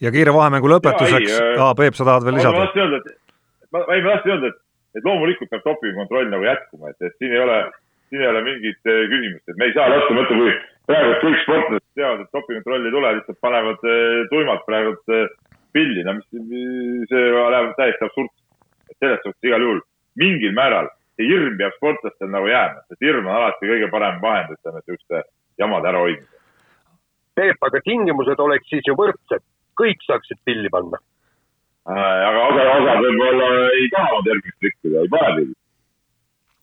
[0.00, 2.58] ja kiire vahemängu lõpetuseks, aa Peep, sa tahad veel lisada?
[2.58, 4.60] ma tahtsin öelda, et ma, ei ma tahtsin öelda, et,
[4.98, 7.58] et loomulikult peab dopingukontroll nagu jätkuma, et, et siin ei ole
[8.12, 10.54] siin ei ole mingit eh, küsimust, et me ei saa lasta, mõtle, kui
[10.90, 16.04] praegu kõik sportlased teavad, et dopingukontrolli ei tule, lihtsalt panevad eh, tuimalt praegu eh, pilli,
[16.04, 16.26] no mis,
[17.08, 18.40] see läheb täiesti absurdseks.
[19.00, 19.80] selles suhtes igal juhul
[20.20, 24.52] mingil määral see hirm peab sportlastel nagu jääma, sest hirm on alati kõige parem vahend,
[24.56, 25.22] ütleme, niisuguste
[25.60, 26.38] jamade ärahoidmisel.
[27.36, 29.44] Peep, aga tingimused oleks siis ju võrdsed,
[29.80, 31.00] kõik saaksid pilli panna
[31.88, 31.96] äh,.
[32.28, 35.58] aga osa, osad võib-olla ei taha tervist rikkuda, ei pane pilli.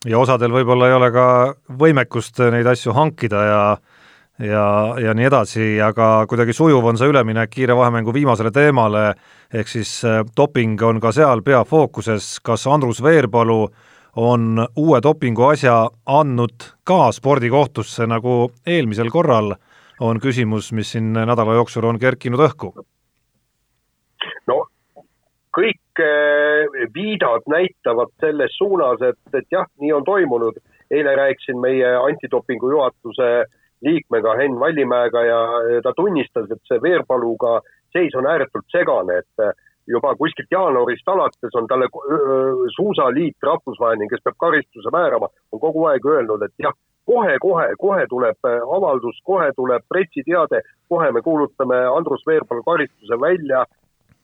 [0.07, 1.27] Ja osadel võib-olla ei ole ka
[1.79, 3.63] võimekust neid asju hankida ja
[4.39, 9.13] ja, ja nii edasi, aga kuidagi sujuv on see üleminek kiire vahemängu viimasele teemale,
[9.53, 13.65] ehk siis äh, doping on ka seal peafookuses, kas Andrus Veerpalu
[14.19, 19.53] on uue dopingu asja andnud ka spordikohtusse, nagu eelmisel korral,
[19.99, 22.73] on küsimus, mis siin nädala jooksul on kerkinud õhku?
[24.47, 24.63] no
[25.55, 30.59] kõik äh, viidad näitavad selles suunas, et, et jah, nii on toimunud.
[30.89, 33.45] eile rääkisin meie antidopingu juhatuse
[33.85, 35.41] liikmega Henn Vallimäega ja
[35.83, 37.59] ta tunnistas, et see Veerpaluga
[37.93, 39.53] seis on ääretult segane, et
[39.87, 41.85] juba kuskilt jaanuarist alates on talle
[42.75, 46.73] suusaliit rahvusvaheline, kes peab karistuse määrama, on kogu aeg öelnud, et jah,
[47.09, 53.65] kohe-kohe, kohe tuleb avaldus, kohe tuleb pressiteade, kohe me kuulutame Andrus Veerpalu karistuse välja.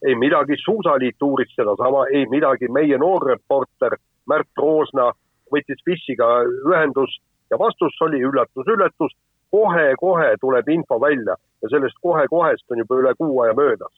[0.06, 3.98] Ei midagi, suusaliit uuris sedasama, ei midagi, meie noor reporter
[4.30, 5.12] Märt Roosna
[5.54, 6.28] võttis FIS-iga
[6.66, 9.14] ühendust ja vastus oli üllatus-üllatus,
[9.54, 13.94] kohe-kohe tuleb info välja ja sellest kohe-kohest on juba üle kuu aja möödas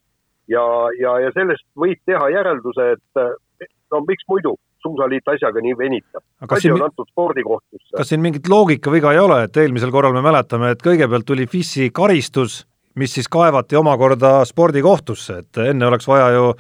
[0.51, 0.64] ja,
[0.99, 6.24] ja, ja sellest võib teha järelduse, et no miks muidu suusaliit asjaga nii venitab.
[6.47, 7.95] asi on antud spordikohtusse.
[7.97, 11.89] kas siin mingit loogikaviga ei ole, et eelmisel korral me mäletame, et kõigepealt tuli FIS-i
[11.93, 12.62] karistus,
[12.97, 16.51] mis siis kaevati omakorda spordikohtusse, et enne oleks vaja ju,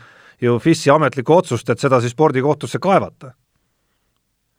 [0.41, 3.33] ju FIS-i ametlikku otsust, et seda siis spordikohtusse kaevata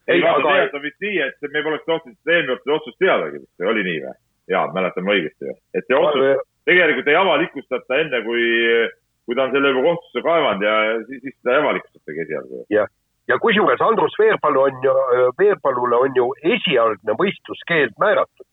[0.09, 3.85] ei, aga tegelikult on vist nii, et me poleks tohtinud seda eelmine otsust teadagi, oli
[3.87, 4.15] nii või?
[4.49, 5.59] jaa, mäletame õigesti või?
[5.77, 8.47] et see otsus tegelikult ei avalikustata enne, kui
[9.29, 12.63] kui ta on selle juba kohtusse kaevanud ja siis, siis seda ei avalikustatagi esialgu.
[12.73, 12.89] jah,
[13.29, 14.95] ja kusjuures Andrus Veerpalu on ju,
[15.41, 18.49] Veerpalule on ju esialgne võistluskeeld määratud.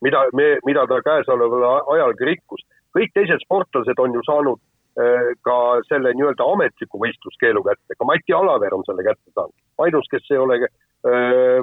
[0.00, 2.66] Mida me, mida ta käesoleval ajalgi rikkus.
[2.96, 4.58] kõik teised sportlased on ju saanud
[4.98, 5.56] äh, ka
[5.88, 9.56] selle nii-öelda ametliku võistluskeelu kätte, ka Mati Alaver on selle kätte saanud.
[9.78, 11.60] ainus, kes ei ole äh,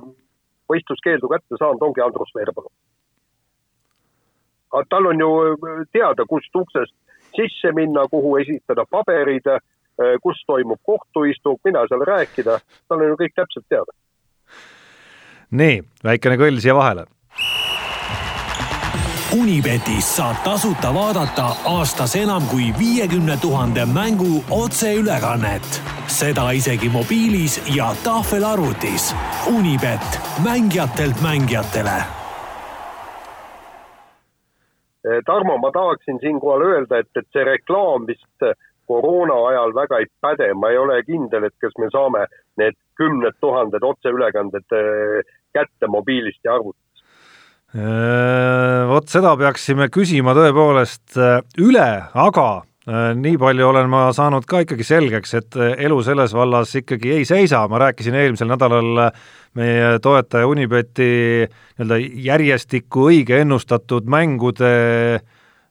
[0.69, 2.71] võistluskeeldu kätte saanud, ongi Andrus Veerpalu.
[4.73, 5.29] aga tal on ju
[5.91, 6.95] teada, kust uksest
[7.35, 13.19] sisse minna, kuhu esitada paberid, eh, kus toimub kohtuistung, mina seal rääkida, tal on ju
[13.23, 13.91] kõik täpselt teada.
[15.51, 17.05] nii, väikene kõll siia vahele.
[19.35, 25.81] Unibetis saab tasuta vaadata aastas enam kui viiekümne tuhande mängu otseülekannet.
[26.07, 29.15] seda isegi mobiilis ja tahvelarvutis.
[29.57, 32.01] Unibet, mängijatelt mängijatele
[35.07, 38.43] Eh, Tarmo, ma tahaksin siinkohal öelda, et, et see reklaam vist
[38.87, 42.25] koroona ajal väga ei päde, ma ei ole kindel, et kas me saame
[42.59, 46.86] need kümned tuhanded otseülekanded eh, kätte mobiilist ja arvutist.
[47.77, 51.19] Eh, vot seda peaksime küsima tõepoolest
[51.61, 52.47] üle, aga
[52.87, 57.65] nii palju olen ma saanud ka ikkagi selgeks, et elu selles vallas ikkagi ei seisa,
[57.67, 59.09] ma rääkisin eelmisel nädalal
[59.59, 61.09] meie toetaja Unibeti
[61.45, 61.99] nii-öelda
[62.29, 64.71] järjestikku õige ennustatud mängude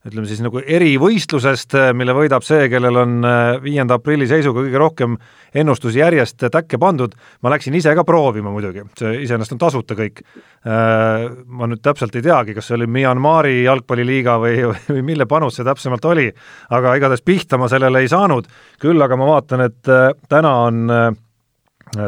[0.07, 5.17] ütleme siis nagu erivõistlusest, mille võidab see, kellel on äh, viienda aprilli seisuga kõige rohkem
[5.57, 10.23] ennustusi järjest täkke pandud, ma läksin ise ka proovima muidugi, see iseenesest on tasuta kõik.
[10.67, 14.57] Äh, ma nüüd täpselt ei teagi, kas see oli Myanmari jalgpalliliiga või,
[14.95, 16.31] või mille panus see täpsemalt oli,
[16.77, 18.51] aga igatahes pihta ma sellele ei saanud,
[18.83, 20.99] küll aga ma vaatan, et äh, täna on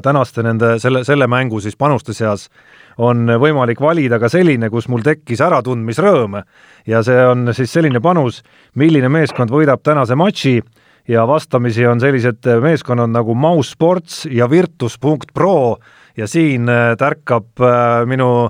[0.03, 2.49] tänaste nende, selle, selle mängu siis panuste seas
[2.99, 6.41] on võimalik valida ka selline, kus mul tekkis äratundmisrõõm.
[6.87, 8.43] Ja see on siis selline panus,
[8.75, 10.59] milline meeskond võidab tänase matši
[11.09, 15.77] ja vastamisi on sellised meeskonnad nagu Mouse Sports ja Virtus.pro
[16.17, 18.49] ja siin äh, tärkab äh, minu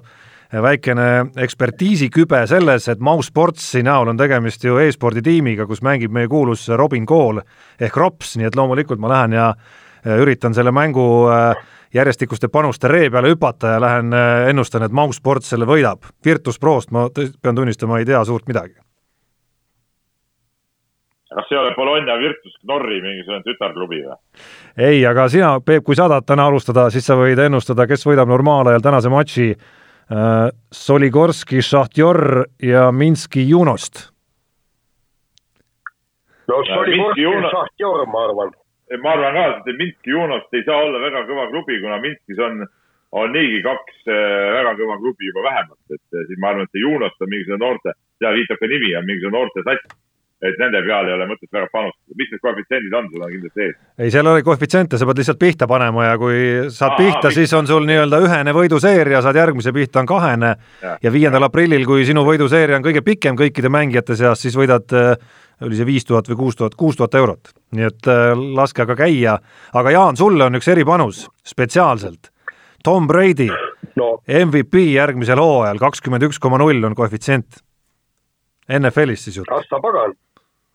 [0.49, 6.29] väikene ekspertiisikübe selles, et Mouse Sportsi näol on tegemist ju e-spordi tiimiga, kus mängib meie
[6.29, 7.43] kuulus Robin Kool
[7.77, 11.57] ehk Rops, nii et loomulikult ma lähen ja Äh, üritan selle mängu äh,
[11.95, 16.05] järjestikuste panuste ree peale hüpata ja lähen äh, ennustan, et Mau Sport selle võidab.
[16.25, 18.77] Virtus Prost ma pean tunnistama, ei tea suurt midagi.
[21.29, 24.15] kas see ei ole Bologna Virtus Knorri mingisugune tütarklubi või?
[24.81, 28.31] ei, aga sina, Peep, kui sa tahad täna alustada, siis sa võid ennustada, kes võidab
[28.33, 34.09] normaalajal tänase matši äh, Soligorski, Šahtjor ja Minski Junost.
[36.49, 38.57] no Soligorski ja Šahtjor, ma arvan
[38.97, 42.65] ma arvan ka, et Minski Junost ei saa olla väga kõva klubi, kuna Minskis on,
[43.13, 46.77] on niigi kaks äh, väga kõva klubi juba vähemalt, et äh, siis ma arvan, et
[46.77, 49.99] see Junost on mingisugune noorte, seal viitab ka nimi, on mingisugune noorte sats.
[50.43, 52.15] Et nende peale ei ole mõtet väga panustada.
[52.19, 53.75] mis need koefitsiendid on, sul on kindlasti ees?
[53.99, 56.39] ei, seal oli koefitsiente, sa pead lihtsalt pihta panema ja kui
[56.75, 60.55] saad Aa, pihta, siis on sul nii-öelda ühene võiduseeria, saad järgmise pihta, on kahene
[61.03, 65.17] ja viiendal aprillil, kui sinu võiduseeria on kõige pikem kõikide mängijate seas, siis võidad äh,
[65.67, 67.51] oli see viis tuhat või kuus tuhat, kuus tuhat eurot.
[67.75, 69.39] nii et äh, laske aga käia,
[69.75, 72.31] aga Jaan, sulle on üks eripanus spetsiaalselt.
[72.85, 73.49] Tom Brady
[73.99, 77.65] no., MVP järgmisel hooajal, kakskümmend üks koma null on koefitsient.
[78.69, 79.51] NFL-ist siis jutt.
[79.51, 80.13] ah sa pagan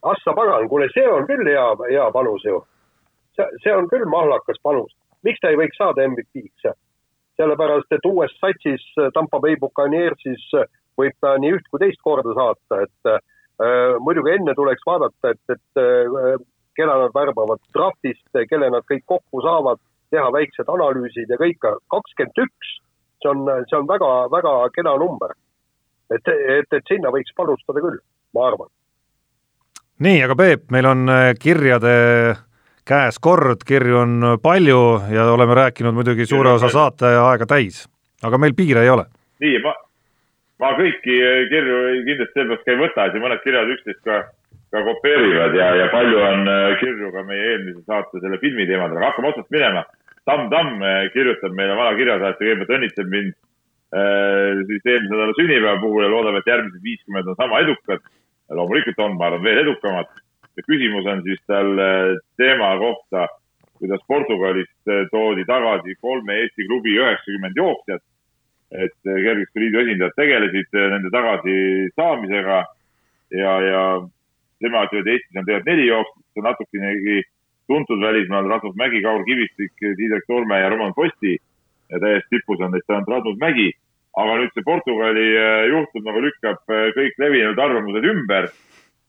[0.04, 2.60] Assa pagan, kuule, see on küll hea, hea panus ju.
[3.38, 4.92] see, see on küll mahlakas panus.
[5.24, 6.74] miks ta ei võiks saada MVP-ks?
[7.40, 8.84] sellepärast, et uues satsis
[9.16, 10.44] Tampa Bay Buccaneersis
[11.00, 15.56] võib ta nii üht kui teist korda saata, et äh, muidugi enne tuleks vaadata, et,
[15.56, 16.36] et äh,
[16.78, 19.82] keda nad värbavad draftist, kelle nad kõik kokku saavad,
[20.14, 21.64] teha väiksed analüüsid ja kõik,
[21.96, 22.76] kakskümmend üks,
[23.24, 25.34] see on, see on väga, väga kena number.
[26.14, 26.28] et,
[26.60, 27.98] et, et sinna võiks panustada küll,
[28.36, 28.70] ma arvan
[30.02, 31.94] nii, aga Peep, meil on äh, kirjade
[32.88, 34.14] käes kord, kirju on
[34.44, 34.82] palju
[35.14, 37.86] ja oleme rääkinud muidugi suure osa saate aega täis,
[38.24, 39.06] aga meil piire ei ole.
[39.44, 39.74] nii, ma,
[40.64, 44.20] ma kõiki äh, kirju kindlasti sellepärast ka ei võta, siin mõned kirjad üksteist ka,
[44.74, 48.98] ka kopeerivad ja, ja palju on äh, kirju ka meie eelmise saate selle filmi teemadel,
[49.00, 49.86] aga hakkame otsast minema.
[50.24, 50.80] Tamm Tamm
[51.12, 56.40] kirjutab meile, vana kirjasaatja, kõigepealt õnnitleb mind äh, siis eelmise nädala sünnipäeva puhul ja loodab,
[56.40, 58.04] et järgmised viiskümmend on sama edukad
[58.50, 60.10] loomulikult on, ma arvan, veel edukamad.
[60.58, 63.28] ja küsimus on siis tal äh, teema kohta,
[63.80, 68.04] kuidas Portugalist äh, toodi tagasi kolme Eesti klubi üheksakümmend jooksjat.
[68.72, 72.60] et äh, kergejõustikuliidu esindajad tegelesid nende tagasisaamisega
[73.38, 73.84] ja, ja
[74.62, 77.22] tema ütleb, et Eestis on tegelikult neli jooksjat, natukenegi
[77.68, 81.38] tuntud välismaal Rasmus Mägi, Kaur Kivistik, Tiidrek Toormäe ja Roman Posti.
[81.90, 83.72] ja täiesti tipus on neist ainult Rasmus Mägi
[84.22, 88.50] aga nüüd see Portugali äh, juhtum nagu lükkab äh, kõik levinud arvamused ümber.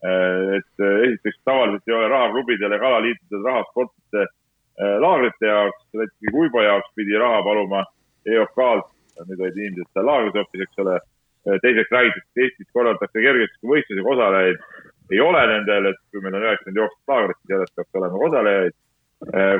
[0.05, 4.27] Äh, et esiteks tavaliselt ei ole raha klubidele ega alaliitudele raha sportlaste
[4.75, 7.85] laagrite jaoks, näiteks Kuibo jaoks pidi raha paluma
[8.27, 8.89] EOK-lt,
[9.29, 10.97] nüüd olid inimesed seal laagris hoopis, eks ole.
[11.63, 14.65] teiseks räägitakse, et Eestis korraldatakse kergejõustikuvõistlusi, osalejaid
[15.15, 18.77] ei ole nendel, et kui meil on üheksakümmend jooksvat laagrit, siis järjest peaks olema osalejaid.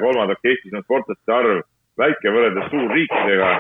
[0.03, 1.63] kolmandaks, Eestis on sportlaste arv
[2.03, 3.53] väike võrreldes suurriikidega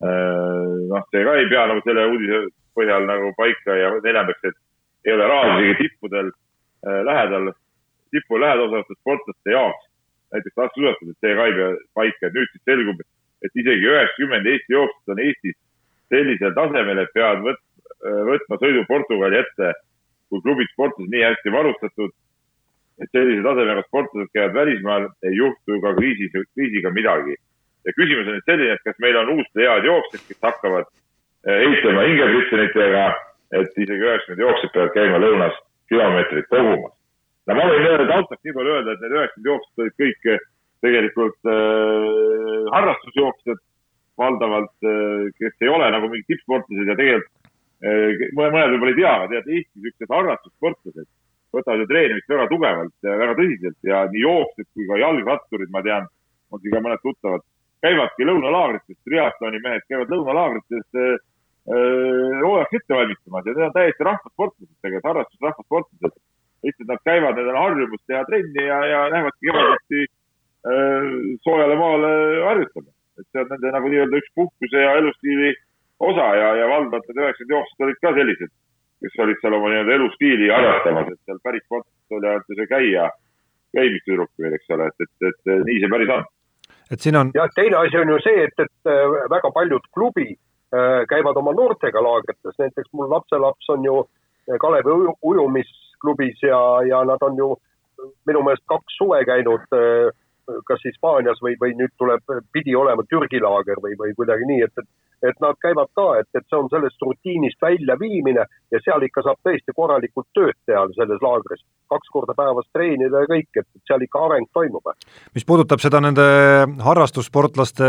[0.00, 2.40] noh, see ka ei pea nagu selle uudise
[2.76, 7.52] põhjal nagu paika ja neljandaks, et ei ole raha isegi tippudel äh, lähedal,
[8.12, 9.84] tipu lähedal olevates sportlaste jaoks.
[10.34, 13.00] näiteks laskesuusatamises, see ka ei pea paika, et nüüd siis selgub,
[13.46, 15.56] et isegi üheksakümmend Eesti jooksjat on Eestis
[16.10, 17.60] sellisel tasemel, et peavad võt,
[18.02, 19.72] äh, võtma sõidu Portugali ette,
[20.28, 22.12] kui klubid sportlased nii hästi varustatud,
[23.00, 27.38] et sellise tasemega sportlased käivad välismaal, ei juhtu ka kriisis, kriisiga midagi
[27.86, 30.88] ja küsimus on nüüd selline, et kas meil on uus head jooksjad, kes hakkavad
[31.46, 33.06] eh, ehitama hingepritsjonitega,
[33.60, 35.60] et isegi üheksakümmend jooksjat peavad käima lõunas
[35.90, 36.94] kilomeetrit kogumas.
[37.46, 40.44] no ma võin öelda taustaks nii palju öelda, et need üheksakümmend jooksjat olid kõik eh,
[40.86, 43.62] tegelikult äh, harrastusjooksjad
[44.20, 47.32] valdavalt äh,, kes ei ole nagu mingid tippsportlased ja tegelikult
[47.86, 51.08] äh, mõned võib-olla ei tea, aga tead, Eestis niisugused harrastussportlased
[51.54, 55.82] võtavad ju treenimist väga tugevalt ja väga tõsiselt ja nii jooksjad kui ka jalgratturid, ma
[55.86, 56.08] tean,
[56.50, 57.44] on siin ka mõned tuttavad
[57.86, 61.16] käivadki lõunalaagrites, triatloni mehed käivad lõunalaagrites äh,
[61.70, 66.20] äh, hooajaks ette valmistamas ja need on täiesti rahvasportlased tegelikult, harrastusrahvasportlased.
[66.66, 71.10] lihtsalt nad käivad, neil on harjumus teha trenni ja, ja lähevadki kevaditi äh,
[71.46, 72.12] soojale maale
[72.48, 72.90] harjutama.
[73.20, 75.54] et see on nende nagu nii-öelda üks puhkuse ja elustiili
[76.04, 78.52] osa ja, ja valdavalt need üheksakümmend jooksjat olid ka sellised,
[79.04, 83.06] kes olid seal oma nii-öelda elustiili harrastamas, et seal päris sportlased oli ainult see käia,
[83.76, 86.26] käimistüdruk veel, eks ole, et, et, et nii see päris on
[86.90, 87.30] et siin on.
[87.34, 90.36] jah, teine asi on ju see, et, et äh, väga paljud klubid
[90.74, 97.02] äh, käivad oma noortega laagrites, näiteks mul lapselaps on ju äh, Kalevi ujumisklubis ja, ja
[97.04, 97.54] nad on ju
[98.28, 99.64] minu meelest kaks suve käinud
[100.68, 102.22] kas Hispaanias või, või nüüd tuleb,
[102.54, 104.88] pidi olema Türgi laager või, või kuidagi nii, et, et
[105.28, 109.40] et nad käivad ka, et, et see on sellest rutiinist väljaviimine ja seal ikka saab
[109.46, 111.64] tõesti korralikult tööd teha selles laagris.
[111.92, 114.90] kaks korda päevas treenida ja kõik, et seal ikka areng toimub.
[115.34, 116.26] mis puudutab seda nende
[116.82, 117.86] harrastussportlaste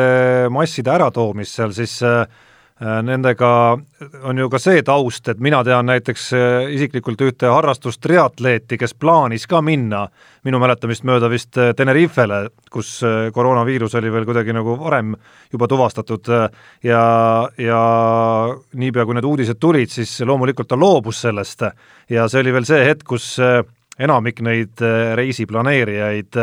[0.53, 2.25] masside äratoomist seal, siis äh,
[2.79, 3.49] nendega
[4.23, 9.47] on ju ka see taust, et mina tean näiteks äh, isiklikult ühte harrastustriatleeti, kes plaanis
[9.49, 10.03] ka minna
[10.45, 12.99] minu mäletamist mööda vist äh, Tenerifele, kus
[13.33, 15.15] koroonaviirus oli veel kuidagi nagu varem
[15.51, 16.29] juba tuvastatud
[16.83, 17.01] ja,
[17.57, 17.81] ja
[18.73, 21.65] niipea, kui need uudised tulid, siis loomulikult ta loobus sellest
[22.13, 23.37] ja see oli veel see hetk, kus
[23.97, 24.83] enamik neid
[25.17, 26.37] reisiplaneerijaid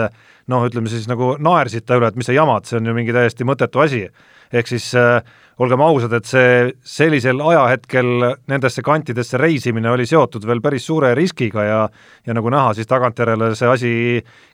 [0.50, 3.14] noh, ütleme siis nagu naersid ta üle, et mis sa jamad, see on ju mingi
[3.16, 4.06] täiesti mõttetu asi.
[4.54, 5.22] ehk siis äh,
[5.62, 11.66] olgem ausad, et see sellisel ajahetkel nendesse kantidesse reisimine oli seotud veel päris suure riskiga
[11.66, 11.80] ja
[12.26, 13.92] ja nagu näha, siis tagantjärele see asi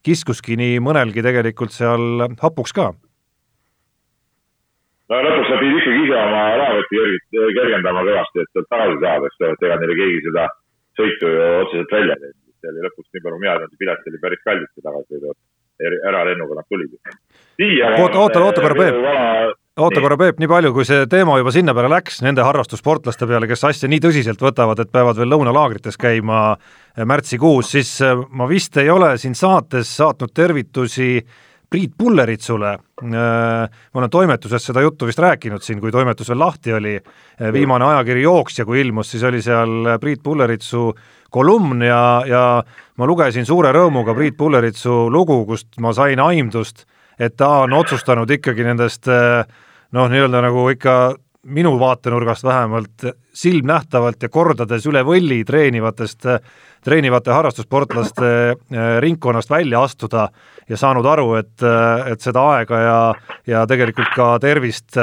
[0.06, 2.90] kiskuski nii mõnelgi tegelikult seal hapuks ka.
[5.10, 6.96] no lõpuks sa pidid ikkagi ise oma rahavõtti
[7.56, 10.48] kergendama kõvasti, et sealt tagasi saada, eks ole, et ega neile keegi seda
[11.00, 12.36] sõitu ju otseselt välja ei teinud.
[12.60, 15.34] see oli lõpuks, nii palju mina tean, see pilet oli päris kallis, see tagasisõidu
[16.08, 16.92] äralennuga nad tulid.
[18.02, 18.94] oota, oota, oota korra, Peep.
[19.80, 23.48] Oota korra, Peep, nii palju, kui see teema juba sinna peale läks, nende harrastussportlaste peale,
[23.50, 28.48] kes asja nii tõsiselt võtavad, et peavad veel lõunalaagrites käima eh, märtsikuus, siis eh, ma
[28.50, 31.14] vist ei ole siin saates saatnud tervitusi
[31.70, 36.74] Priit Pulleritsule, eh, ma olen toimetuses seda juttu vist rääkinud siin, kui toimetus veel lahti
[36.76, 36.96] oli,
[37.54, 40.90] viimane ajakiri Jooksja, kui ilmus, siis oli seal Priit Pulleritsu
[41.30, 42.44] kolumn ja, ja
[42.98, 46.84] ma lugesin suure rõõmuga Priit Pulleritsu lugu, kust ma sain aimdust,
[47.20, 49.08] et ta on otsustanud ikkagi nendest
[49.92, 50.94] noh, nii-öelda nagu ikka
[51.42, 56.26] minu vaatenurgast vähemalt silmnähtavalt ja kordades üle võlli treenivatest,
[56.84, 60.28] treenivate harrastussportlaste eh, ringkonnast välja astuda
[60.68, 61.64] ja saanud aru, et,
[62.12, 62.98] et seda aega ja,
[63.48, 64.98] ja tegelikult ka tervist,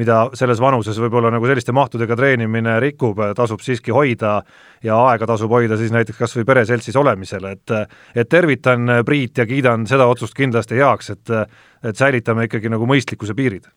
[0.00, 4.40] mida selles vanuses võib-olla nagu selliste mahtudega treenimine rikub, tasub siiski hoida
[4.82, 7.76] ja aega tasub hoida siis näiteks kas või pereseltsis olemisel, et
[8.14, 11.38] et tervitan Priit ja kiidan seda otsust kindlasti heaks, et
[11.84, 13.68] et säilitame ikkagi nagu mõistlikkuse piirid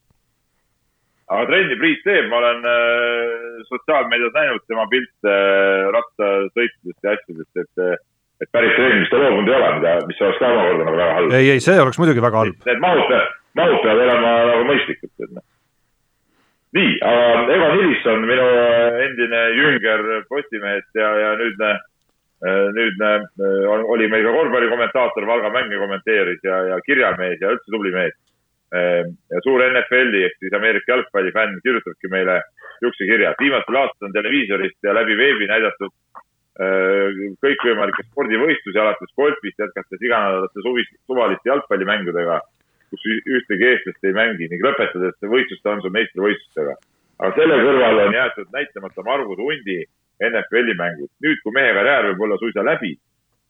[1.28, 7.64] aga trenni Priit teeb, ma olen äh, sotsiaalmeedias näinud tema pilte äh, rattasõitudest ja asjadest,
[7.64, 7.98] et äh,
[8.42, 11.36] et päris trennist ta loobunud ei ole, mida, mis oleks ka omakorda nagu väga halb.
[11.40, 12.66] ei, ei, see oleks muidugi väga halb.
[12.70, 13.14] Need mahud,
[13.58, 15.46] mahud peavad olema nagu mõistlikud, et noh.
[16.78, 23.90] nii, aga Evan Ilisson, minu äh, endine jünger Postimehest ja, ja nüüdne äh, nüüdne äh,
[23.96, 28.16] oli meil ka korvpallikommentaator, Valga mänge kommenteeris ja, ja kirjamees ja üldse tubli mees
[29.46, 32.42] suur NFL-i ehk siis Ameerika jalgpallifänn kirjutabki meile
[32.82, 35.94] niisuguse kirja, et viimastel aastatel on televiisorist ja läbi veebi näidatud
[36.60, 42.42] ehm, kõikvõimalikke spordivõistlusi, alates golfist, jätkates iganädalate suvis, suvaliste jalgpallimängudega,
[42.92, 46.78] kus ühtegi eestlast ei mängi ning lõpetades võistluste andsu meistrivõistlustega.
[47.18, 49.84] aga selle kõrval on jäetud näitamata Margus Hundi
[50.28, 51.10] NFL-i mängud.
[51.24, 52.98] nüüd, kui mehe karjäär võib olla suisa läbi,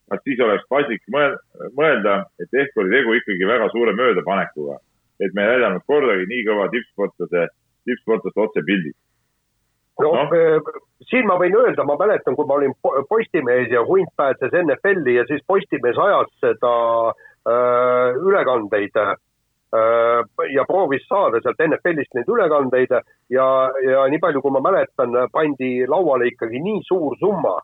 [0.10, 4.78] vaat siis oleks paslik mõelda, et ehk oli tegu ikkagi väga suure möödapanekuga
[5.20, 7.48] et me ei näidanud kordagi nii kõva tippsportlase,
[7.90, 8.98] tippsportlaste otsepildid.
[10.02, 10.26] no, no.
[10.38, 12.76] Eh, siin ma võin öelda, ma mäletan, kui ma olin
[13.10, 16.74] Postimehes ja hunt pääses NFL-i ja siis Postimees ajas seda
[17.10, 19.16] äh, ülekandeid äh,
[20.54, 23.48] ja proovis saada sealt NFL-ist neid ülekandeid ja,
[23.84, 27.58] ja nii palju, kui ma mäletan, pandi lauale ikkagi nii suur summa,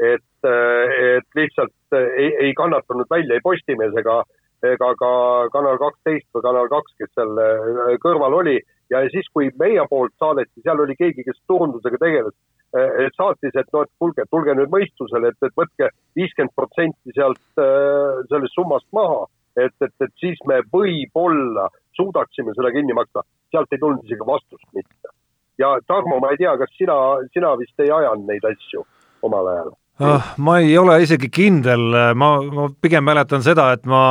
[0.00, 4.20] et, et lihtsalt ei, ei kannatanud välja ei Postimees ega,
[4.66, 5.10] ega ka
[5.54, 8.58] Kanal kaksteist või Kanal kaks, kes seal äh, kõrval oli
[8.90, 12.36] ja siis, kui meie poolt saadeti, seal oli keegi, kes turundusega tegeles,
[12.76, 17.62] äh, saatis, et noh, et kuulge, tulge nüüd mõistusele, et, et võtke viiskümmend protsenti sealt
[17.62, 19.24] äh, sellest summast maha,
[19.58, 23.24] et, et, et siis me võib-olla suudaksime selle kinni maksta.
[23.50, 25.14] sealt ei tulnud isegi vastust mitte.
[25.58, 26.96] ja Tarmo, ma ei tea, kas sina,
[27.34, 28.86] sina vist ei ajanud neid asju
[29.22, 29.74] omal ajal?
[30.00, 30.32] Ah,?
[30.38, 31.84] ma ei ole isegi kindel,
[32.18, 34.02] ma, ma pigem mäletan seda, et ma,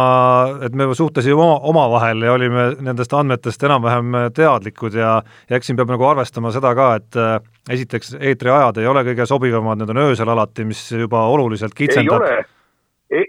[0.65, 5.19] et me suhtlesime oma, omavahel ja olime nendest andmetest enam-vähem teadlikud ja
[5.49, 7.35] ja eks siin peab nagu arvestama seda ka, et äh,
[7.75, 12.25] esiteks eetriajad ei ole kõige sobivamad, need on öösel alati, mis juba oluliselt kitsendab.
[12.25, 13.25] ei ole e,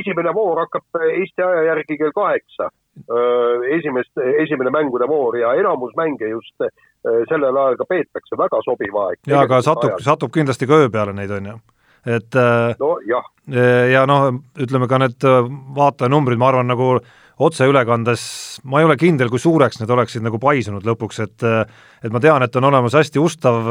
[0.00, 2.70] esimene voor hakkab Eesti aja järgi kell kaheksa
[3.70, 4.10] esimest,
[4.42, 6.64] esimene mängude voor ja enamus mänge just
[7.30, 9.18] sellel ajal ka peetakse, väga sobiv aeg.
[9.26, 11.58] jaa, aga satub, satub kindlasti ka öö peale neid, on ju?
[12.06, 13.24] Et äh, no jah.
[13.92, 14.28] ja noh,
[14.60, 16.98] ütleme ka need äh, vaatajanumbrid, ma arvan, nagu
[17.38, 18.22] otseülekandes,
[18.66, 21.64] ma ei ole kindel, kui suureks need oleksid nagu paisunud lõpuks, et äh,
[22.02, 23.66] et ma tean, et on olemas hästi ustav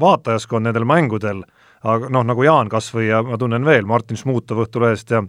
[0.00, 1.42] vaatajaskond nendel mängudel,
[1.80, 5.24] aga noh, nagu Jaan kas või ja ma tunnen veel, Martin Šmutov Õhtulehest ja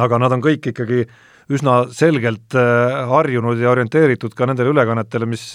[0.00, 1.04] aga nad on kõik ikkagi
[1.52, 5.50] üsna selgelt harjunud ja orienteeritud ka nendele ülekannetele, mis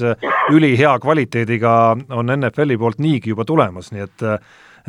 [0.53, 1.71] ülihea kvaliteediga
[2.13, 4.25] on NFL-i poolt niigi juba tulemas, nii et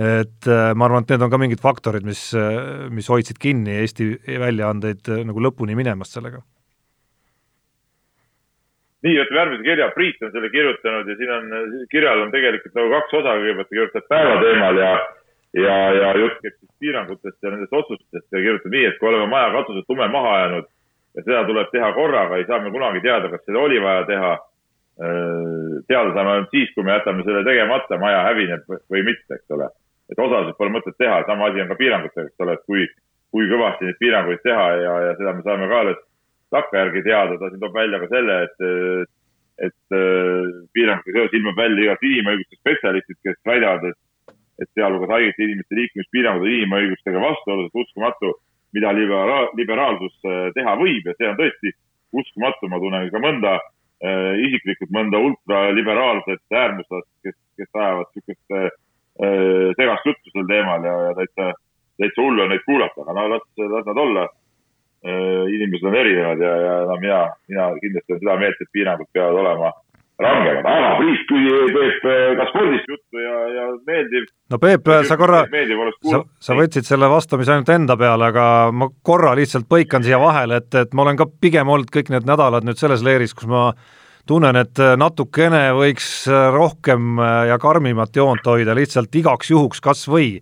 [0.01, 3.75] et äh, ma arvan, et need on ka mingid faktorid, mis, äh, mis hoidsid kinni
[3.83, 6.41] Eesti väljaandeid äh, nagu lõpuni minemast sellega.
[9.05, 11.55] nii, võtame järgmise kirja, Priit on selle kirjutanud ja siin on,
[11.93, 14.93] kirjal on tegelikult nagu kaks osa, kõigepealt ta kirjutab päeva teemal ja
[15.57, 19.27] ja, ja jutt käib siis piirangutest ja nendest otsustest ja kirjutab nii, et kui oleme
[19.33, 20.71] maja katused tume maha jäänud
[21.17, 24.33] ja seda tuleb teha korraga, ei saa me kunagi teada, kas seda oli vaja teha.
[25.89, 29.71] Teada saame ainult siis, kui me jätame selle tegemata, maja hävineb või mitte, eks ole
[30.11, 32.87] et osasid pole mõtet teha, sama asi on ka piirangutega, eks ole, et kui,
[33.35, 36.05] kui kõvasti neid piiranguid teha ja, ja seda me saame ka alles
[36.51, 39.11] takkajärgi teada, ta siin toob välja ka selle, et,
[39.69, 39.99] et
[40.75, 44.35] piirangutega seoses ilmub välja igast inimõiguste spetsialistid, kes väidavad, et,
[44.65, 48.35] et sealhulgas haigete inimeste liikumispiirangud on inimõigustega vastuolus, et uskumatu,
[48.75, 50.17] mida libera-, liberaalsus
[50.57, 51.07] teha võib.
[51.07, 51.75] Ja see on tõesti
[52.13, 58.71] uskumatu, ma tunnen ka mõnda äh, isiklikult mõnda ultraliberaalset äärmuslast, kes, kes ajavad niisugust äh,
[59.77, 61.51] segast juttu sel teemal ja, ja täitsa,
[62.01, 64.25] täitsa hullu on neid kuulata, aga no las, las nad olla
[65.05, 65.45] äh,.
[65.57, 69.41] inimesed on erinevad ja, ja no mina, mina kindlasti olen seda meelt, et piirangud peavad
[69.43, 69.73] olema
[70.21, 74.27] rangemad, aga Priit teeb äh, ka spordist juttu ja, ja meeldiv.
[74.53, 75.45] no Peep, sa korra,
[76.11, 80.61] sa, sa võtsid selle vastamise ainult enda peale, aga ma korra lihtsalt põikan siia vahele,
[80.61, 83.71] et, et ma olen ka pigem olnud kõik need nädalad nüüd selles leeris, kus ma
[84.29, 90.39] tunnen, et natukene võiks rohkem ja karmimat joont hoida, lihtsalt igaks juhuks kas või.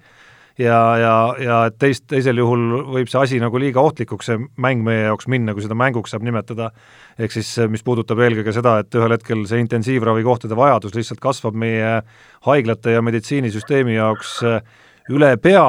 [0.59, 4.83] Ja, ja, ja et teist, teisel juhul võib see asi nagu liiga ohtlikuks, see mäng
[4.83, 6.73] meie jaoks minna, kui seda mänguks saab nimetada,
[7.15, 12.01] ehk siis mis puudutab eelkõige seda, et ühel hetkel see intensiivravikohtade vajadus lihtsalt kasvab meie
[12.49, 14.41] haiglate ja meditsiinisüsteemi jaoks
[15.15, 15.69] üle pea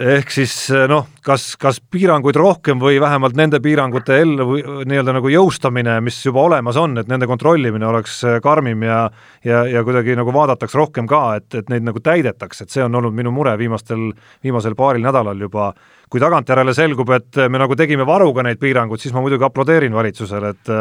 [0.00, 5.14] ehk siis eh, noh, kas, kas piiranguid rohkem või vähemalt nende piirangute ellu või nii-öelda
[5.16, 9.00] nagu jõustamine, mis juba olemas on, et nende kontrollimine oleks eh, karmim ja
[9.44, 13.00] ja, ja kuidagi nagu vaadataks rohkem ka, et, et neid nagu täidetaks, et see on
[13.00, 14.10] olnud minu mure viimastel,
[14.44, 15.72] viimasel paaril nädalal juba.
[16.10, 20.50] kui tagantjärele selgub, et me nagu tegime varuga neid piiranguid, siis ma muidugi aplodeerin valitsusele,
[20.50, 20.72] et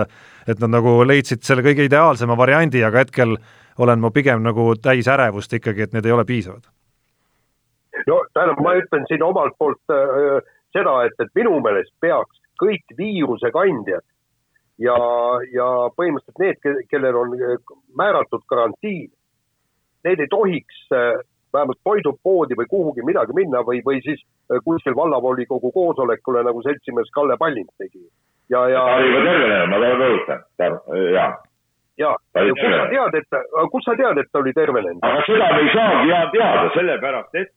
[0.49, 3.37] et nad nagu leidsid selle kõige ideaalsema variandi, aga hetkel
[3.77, 6.65] olen ma pigem nagu täis ärevust ikkagi, et need ei ole piisavad
[8.07, 10.39] no tähendab, ma ütlen siin omalt poolt äh,
[10.75, 14.05] seda, et, et minu meelest peaks kõik viirusekandjad
[14.83, 14.97] ja,
[15.55, 17.57] ja põhimõtteliselt need, kellel on äh,
[17.97, 19.09] määratud karantiin,
[20.07, 21.19] need ei tohiks äh,
[21.53, 27.11] vähemalt toidupoodi või kuhugi midagi minna või, või siis äh, kuskil vallavolikogu koosolekule, nagu seltsimees
[27.15, 28.05] Kalle Pallind tegi.
[28.49, 28.85] ja, ja.
[28.85, 30.73] ta oli juba tervenenud, ma tahan rõhutada,
[31.15, 31.31] jaa
[31.99, 33.39] ja, ja kus sa tead, et,
[33.73, 35.03] kus sa tead, et ta oli tervenenud?
[35.03, 37.51] aga seda me ei saagi teada, sellepärast et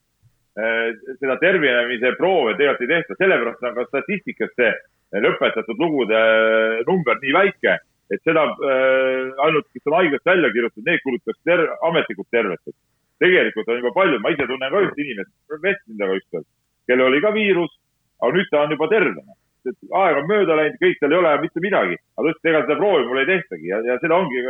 [0.53, 4.73] seda tervenemise proove tegelikult ei tehta, sellepärast on ka statistikas see
[5.21, 7.77] lõpetatud lugude äh, number nii väike,
[8.13, 12.79] et seda äh, ainult, kes on haiglast välja kirjutatud, need kuulutatakse ter ametlikult terveteks.
[13.23, 16.47] tegelikult on juba palju, ma ise tunnen ka ühte inimest, vestlesin temaga ükskord,
[16.89, 17.77] kellel oli ka viirus,
[18.23, 19.37] aga nüüd ta on juba tervena
[19.71, 21.99] et aeg on mööda läinud, kõik, tal ei ole mitte midagi.
[22.17, 24.43] aga ta ütles, et ega seda proovi mul ei tehtagi ja, ja seda ongi,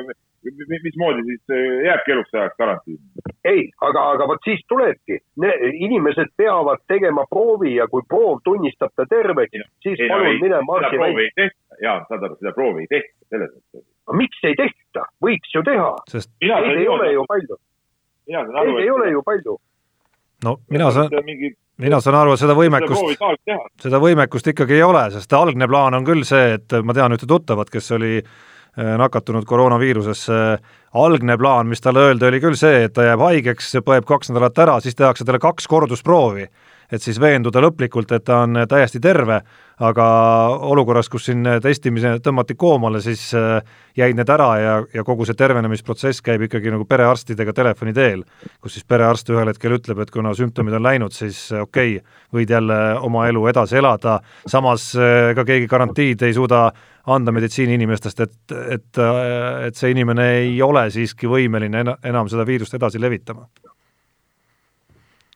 [0.87, 3.25] mismoodi siis äh, jääbki eluks ajaks karantiini?
[3.45, 5.19] ei, aga, aga vot siis tulebki,
[5.87, 10.63] inimesed peavad tegema proovi ja kui proov tunnistab ta terveks, siis ei, palun no, mine
[10.69, 11.49] marsi välja.
[11.83, 13.87] jaa, saad aru, seda proovi ei tehta, selles mõttes.
[14.23, 16.33] miks ei tehta, võiks ju teha Sest....
[16.43, 17.59] Neid ei ole ju palju.
[18.31, 19.59] Neid ei ole ju palju.
[20.45, 23.23] no mina saan mingi mina saan aru, et seda võimekust,
[23.83, 27.29] seda võimekust ikkagi ei ole, sest algne plaan on küll see, et ma tean ühte
[27.29, 30.43] tuttavat, kes oli äh, nakatunud koroonaviirusesse,
[31.03, 34.63] algne plaan, mis talle öeldi, oli küll see, et ta jääb haigeks, põeb kaks nädalat
[34.65, 36.49] ära, siis tehakse talle kaks kordusproovi
[36.93, 39.41] et siis veenduda lõplikult, et ta on täiesti terve,
[39.83, 40.07] aga
[40.69, 43.63] olukorras, kus siin testimise tõmmati koomale, siis äh,
[43.99, 48.23] jäid need ära ja, ja kogu see tervenemisprotsess käib ikkagi nagu perearstidega telefoni teel,
[48.61, 52.21] kus siis perearst ühel hetkel ütleb, et kuna sümptomid on läinud, siis äh, okei okay,,
[52.33, 56.69] võid jälle oma elu edasi elada, samas äh, ka keegi garantiid ei suuda
[57.13, 59.01] anda meditsiiniinimestest, et, et,
[59.67, 63.49] et see inimene ei ole siiski võimeline enam seda viirust edasi levitama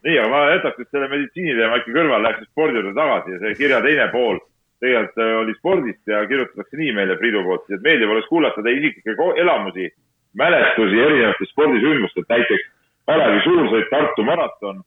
[0.06, 3.58] nii, aga ma jätaks nüüd selle meditsiiniteema ikka kõrvale, läheks spordi juurde tagasi ja see
[3.58, 4.38] kirja teine pool
[4.80, 8.80] tegelikult äh, oli spordist ja kirjutatakse nii meile Priidu poolt, et meeldiv oleks kuulata teie
[8.80, 9.88] isiklikke elamusi,
[10.36, 12.68] mälestusi erinevatest spordisündmustest, näiteks
[13.06, 14.82] Kalevi suursõit Tartu maraton,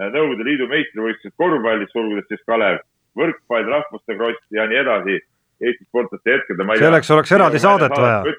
[0.00, 2.82] äh, Nõukogude Liidu meistrivõistlused korvpallis, sulgudes siis Kalev,
[3.18, 5.18] võrkpall, rahvuste kross ja nii edasi.
[5.58, 6.68] Eesti sportlaste hetkedel.
[6.78, 8.32] selleks oleks eraldi saadet vaja.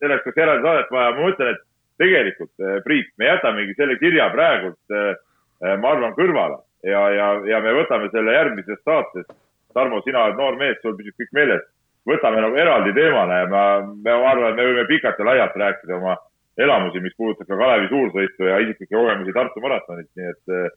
[0.00, 1.60] selleks oleks eraldi saadet vaja, ma mõtlen, et
[2.00, 5.16] tegelikult, äh, Priit, me jätamegi selle kirja praegult, äh,
[5.62, 9.26] ma arvan, kõrvale ja, ja, ja me võtame selle järgmises saates.
[9.74, 11.64] Tarmo, sina oled noor mees, sul püsib kõik meeles.
[12.04, 13.64] võtame nagu eraldi teemana ja ma,
[14.04, 16.18] ma arvan, et me võime pikalt ja laialt rääkida oma
[16.60, 20.74] elamusi, mis puudutab ka Kalevi suursõitu ja isiklikke kogemusi Tartu maratonit, nii et,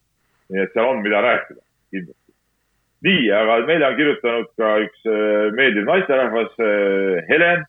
[0.48, 1.60] nii et seal on, mida rääkida
[1.92, 2.32] kindlasti.
[3.06, 5.04] nii, aga meile on kirjutanud ka üks
[5.60, 6.56] meeldiv naisterahvas,
[7.28, 7.62] Helen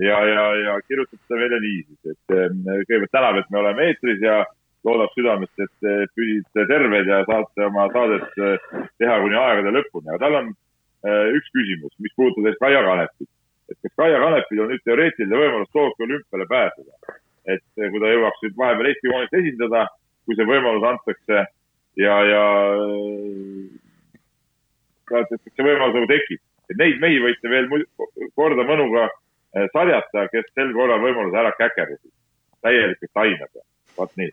[0.00, 4.40] ja, ja, ja kirjutab seda meile niisiis, et kõigepealt tänab, et me oleme eetris ja
[4.86, 8.68] loodab südamest, et püsite terved ja saate oma saadet eh,
[9.02, 13.30] teha kuni aegade lõpuni, aga tal on eh, üks küsimus, mis puudutab siis Kaia Kanepit.
[13.72, 17.18] et kas Kaia Kanepil on nüüd teoreetiline võimalus Tokyo olümpiale pääseda?
[17.46, 19.84] et eh, kui ta jõuaks nüüd vahepeal Eesti koondist esindada,
[20.26, 21.44] kui see võimalus antakse,
[22.02, 22.44] ja, ja
[25.10, 26.42] ka, et see võimalus nagu tekib.
[26.70, 27.68] et neid mehi võite veel
[28.34, 32.12] korda mõnuga eh, sarjata, kes sel korral võimaluse ära käkerdasid.
[32.66, 33.66] täielikult taime peal,
[33.98, 34.32] vot nii.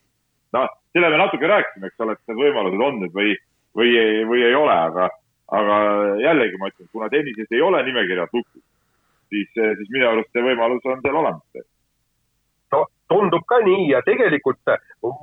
[0.54, 3.36] Noh, selle me natuke rääkisime, eks ole, et need võimalused on nüüd või,
[3.78, 3.92] või,
[4.30, 5.10] või ei ole, aga,
[5.60, 5.78] aga
[6.22, 8.64] jällegi ma ütlen, kuna tennises ei ole nimekirja lukus,
[9.34, 11.64] siis, siis minu arust see võimalus on seal olemas
[12.74, 14.74] no tundub ka nii ja tegelikult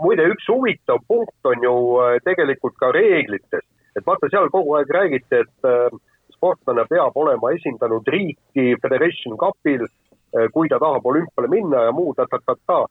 [0.03, 1.74] muide, üks huvitav punkt on ju
[2.05, 3.66] äh, tegelikult ka reeglites,
[3.97, 5.89] et vaata, seal kogu aeg räägiti, et äh,
[6.37, 12.14] sportlane peab olema esindanud riiki Federation Cupil, äh, kui ta tahab olümpiale minna ja muu
[12.18, 12.85] ta-ta-ta-ta.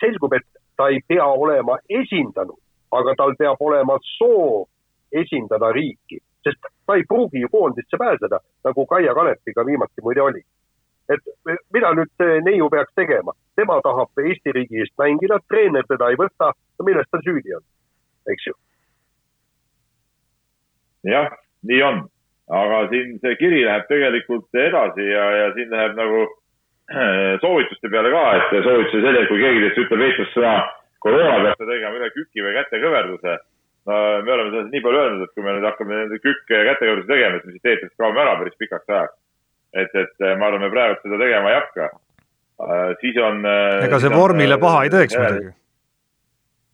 [0.00, 0.46] selgub, et
[0.76, 2.58] ta ei pea olema esindanud,
[2.92, 4.66] aga tal peab olema soov
[5.12, 10.42] esindada riiki, sest ta ei pruugi ju koondisse pääseda, nagu Kaia Kanepiga viimati muide oli.
[11.08, 11.20] Et
[11.72, 16.54] mida nüüd neiu peaks tegema, tema tahab Eesti riigi eest mängida, treener teda ei võta,
[16.82, 17.64] milles ta süüdi on,
[18.32, 18.54] eks ju?
[21.04, 21.28] jah,
[21.68, 22.00] nii on,
[22.60, 26.24] aga siin see kiri läheb tegelikult edasi ja, ja siin läheb nagu
[27.40, 30.54] soovituste peale ka, et soovitusi selline, kui keegi teist ütleb Eestis sõna
[31.04, 33.36] koroona peab ta tegema üle küki või kätekõverduse.
[33.88, 37.12] no me oleme sellest nii palju öelnud, et kui me nüüd hakkame kükke ja kätekõverdusi
[37.12, 39.16] tegema, siis me siit eetrist kaome ära päris pikaks ajaks
[39.74, 41.90] et, et äh, ma arvan, me praegu seda tegema ei hakka.
[42.64, 43.42] Äh, siis on.
[43.48, 45.54] Äh, ega see vormile paha ei teeks muidugi.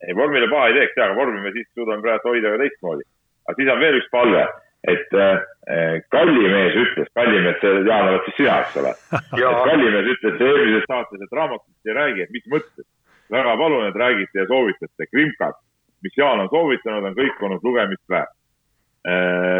[0.06, 3.06] ei, vormile paha ei teeks ja, aga vormi me siis suudame praegu hoida ka teistmoodi.
[3.48, 4.44] aga siis on veel üks palve,
[4.88, 8.92] et äh, Kallimees ütles, Kallimees, Jaan, oled siis sina, eks ole?
[9.68, 12.86] Kallimees ütles eelmises saates, et raamatust ei räägi, et mis mõttes.
[13.30, 15.58] väga palun, et räägite ja soovitate, krimkad,
[16.02, 18.36] mis Jaan on soovitanud, on kõik olnud lugemist väärt.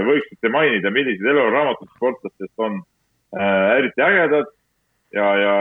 [0.05, 2.81] võiksite mainida, millised eluraamatid sportlastest on
[3.37, 4.51] äh, eriti ägedad.
[5.15, 5.55] Ja, ja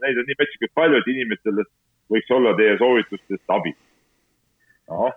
[0.00, 1.64] neid on nii metsikult palju, et inimestele
[2.12, 3.74] võiks olla teie soovitustest abi.
[4.88, 5.10] No..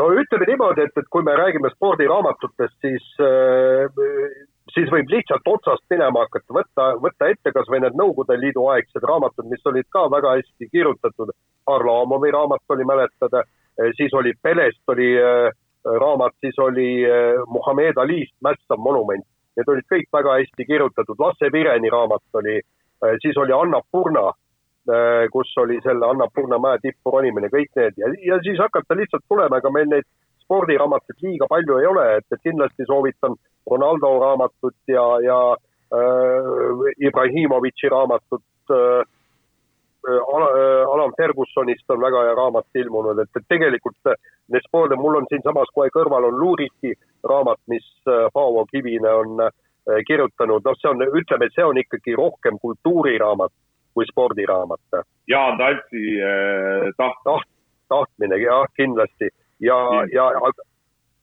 [0.00, 4.00] No, ütleme niimoodi, et, et kui me räägime spordiraamatutest, siis äh,
[4.74, 9.04] siis võib lihtsalt otsast minema hakata, võtta, võtta ette kas või need Nõukogude Liidu aegsed
[9.06, 11.34] raamatud, mis olid ka väga hästi kirjutatud.
[11.68, 15.50] Harlamovi raamat oli mäletada, äh, siis oli Pelest oli äh,
[15.84, 16.90] raamat, siis oli
[17.48, 19.24] Muhamed Alist Mässav monument
[19.56, 22.58] need olid kõik väga hästi kirjutatud, Lasse Vireni raamat oli,
[23.24, 24.30] siis oli Annapurna,
[25.32, 27.98] kus oli selle Annapurna mäe tippu ronimine, kõik need.
[28.00, 30.06] Ja, ja siis hakata lihtsalt tulema, ega meil neid
[30.50, 33.36] spordiraamatuid liiga palju ei ole, et, et kindlasti soovitan
[33.70, 39.00] Ronaldo raamatut ja, ja äh, Ibrahimovitši raamatut äh,
[40.10, 44.14] äh Alan Fergusonist on väga hea raamat ilmunud, et, et tegelikult
[44.48, 46.94] need spordid, mul on siinsamas kohe kõrval on Luuriti
[47.28, 49.52] raamat, mis äh, Paavo Kivine on äh,
[50.08, 53.54] kirjutanud, noh, see on, ütleme, see on ikkagi rohkem kultuuriraamat
[53.94, 55.02] kui spordiraamat.
[55.28, 57.22] Jaan Taltsi äh, taht-.
[57.24, 57.50] taht-,
[57.90, 59.30] tahtmine, jah, kindlasti
[59.60, 59.78] ja,
[60.12, 60.50] ja, ja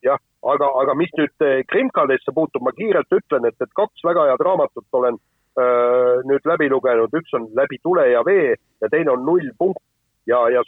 [0.03, 0.19] jah,
[0.53, 4.43] aga, aga mis nüüd äh, krimkadesse puutub, ma kiirelt ütlen, et, et kaks väga head
[4.45, 5.17] raamatut olen
[5.57, 9.81] öö, nüüd läbi lugenud, üks on Läbi tule ja vee ja teine on Null punkt
[10.29, 10.61] ja, ja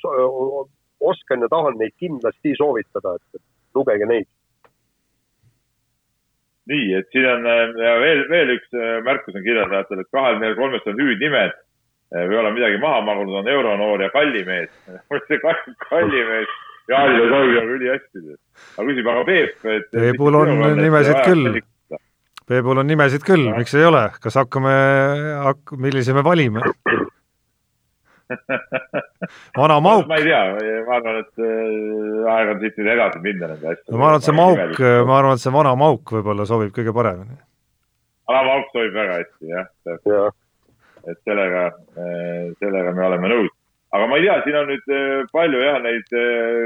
[1.00, 3.42] oskan ja tahan neid kindlasti soovitada, et
[3.76, 4.28] lugege neid.
[6.70, 7.46] nii, et siin on
[7.82, 11.69] ja veel, veel üks äh, märkus on kirjasaatel, et kahel neil kolmest on hüüdnimed äh,
[12.14, 14.72] või ole midagi maha magunud, on Euronoor ja Kallimees.
[15.90, 16.58] Kallimees
[16.90, 18.22] Jaanile sobib nagu ülihästi.
[18.78, 19.92] aga küsib, aga Peep, et.
[19.94, 21.60] Peepul on nimesid küll.
[22.50, 24.74] Peepul on nimesid küll, miks ei ole, kas hakkame
[25.46, 26.64] hak-, millise me valime?
[29.60, 30.08] vana Mauk.
[30.10, 30.42] ma ei tea,
[30.86, 33.94] ma arvan, et äh, aeg on siit nüüd edasi minna nende asjadega.
[33.94, 36.94] no ma arvan, et see Mauk, ma arvan, et see vana Mauk võib-olla sobib kõige
[36.94, 37.38] paremini.
[38.30, 39.66] vana Mauk sobib väga hästi, jah
[40.10, 40.28] ja..
[41.08, 43.54] Et sellega, äh, sellega me oleme nõus.
[43.96, 46.12] aga ma ei tea, siin on nüüd äh, palju jah, neid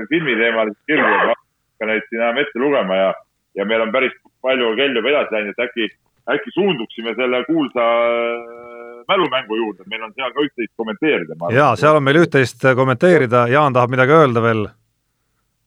[0.10, 3.14] filmiteemalisi kirju, ma hakkan neid siin enam ette lugema ja,
[3.60, 5.90] ja meil on päris palju kell juba edasi läinud, et äkki,
[6.36, 7.88] äkki suunduksime selle kuulsa
[9.08, 11.36] mälumängu juurde, meil on seal ka üht-teist kommenteerida.
[11.52, 14.68] jaa, seal on meil üht-teist kommenteerida, Jaan tahab midagi öelda veel.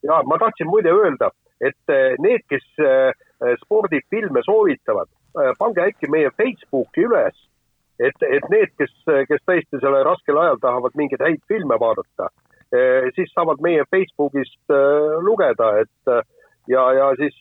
[0.05, 1.31] jaa, ma tahtsin muide öelda,
[1.61, 3.11] et eh, need, kes eh,
[3.63, 7.37] spordifilme soovitavad, eh, pange äkki meie Facebooki üles,
[7.99, 8.93] et, et need, kes,
[9.29, 12.31] kes tõesti sellel raskel ajal tahavad mingeid häid filme vaadata,
[13.15, 14.73] siis saavad meie Facebookist
[15.23, 16.11] lugeda, et
[16.67, 17.35] ja, ja siis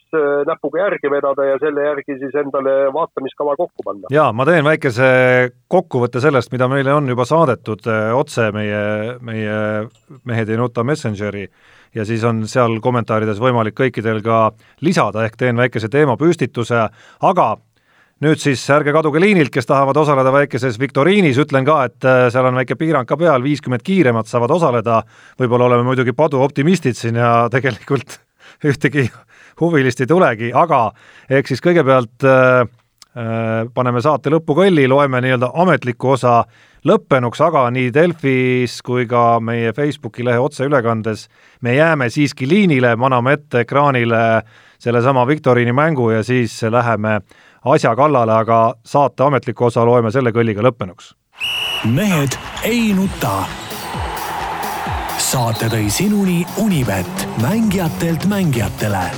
[0.46, 4.10] näpuga järgi vedada ja selle järgi siis endale vaatamiskava kokku panna.
[4.14, 5.08] jaa, ma teen väikese
[5.68, 8.84] kokkuvõtte sellest, mida meile on juba saadetud otse meie,
[9.20, 9.58] meie
[10.24, 11.48] Mehed ei nuta Messengeri
[11.94, 14.50] ja siis on seal kommentaarides võimalik kõikidel ka
[14.84, 16.86] lisada, ehk teen väikese teemapüstituse,
[17.30, 17.48] aga
[18.24, 22.48] nüüd siis ärge kaduge liinilt, kes tahavad osaleda väikeses viktoriinis, ütlen ka, et äh, seal
[22.48, 25.02] on väike piirang ka peal, viiskümmend kiiremat saavad osaleda,
[25.40, 28.18] võib-olla oleme muidugi paduoptimistid siin ja tegelikult
[28.64, 29.10] ühtegi
[29.60, 30.88] huvilist ei tulegi, aga
[31.28, 36.38] ehk siis kõigepealt äh, äh, paneme saate lõppu kõlli, loeme nii-öelda ametliku osa
[36.86, 41.26] lõppenuks, aga nii Delfis kui ka meie Facebooki lehe otseülekandes
[41.66, 44.22] me jääme siiski liinile, maname ette ekraanile
[44.80, 47.20] sellesama viktoriini mängu ja siis läheme
[47.66, 51.14] asja kallale, aga saate ametliku osa loeme selle kõlliga lõppenuks.
[51.84, 53.44] mehed ei nuta.
[55.18, 59.10] saate tõi sinuni Unibet, mängijatelt mängijatele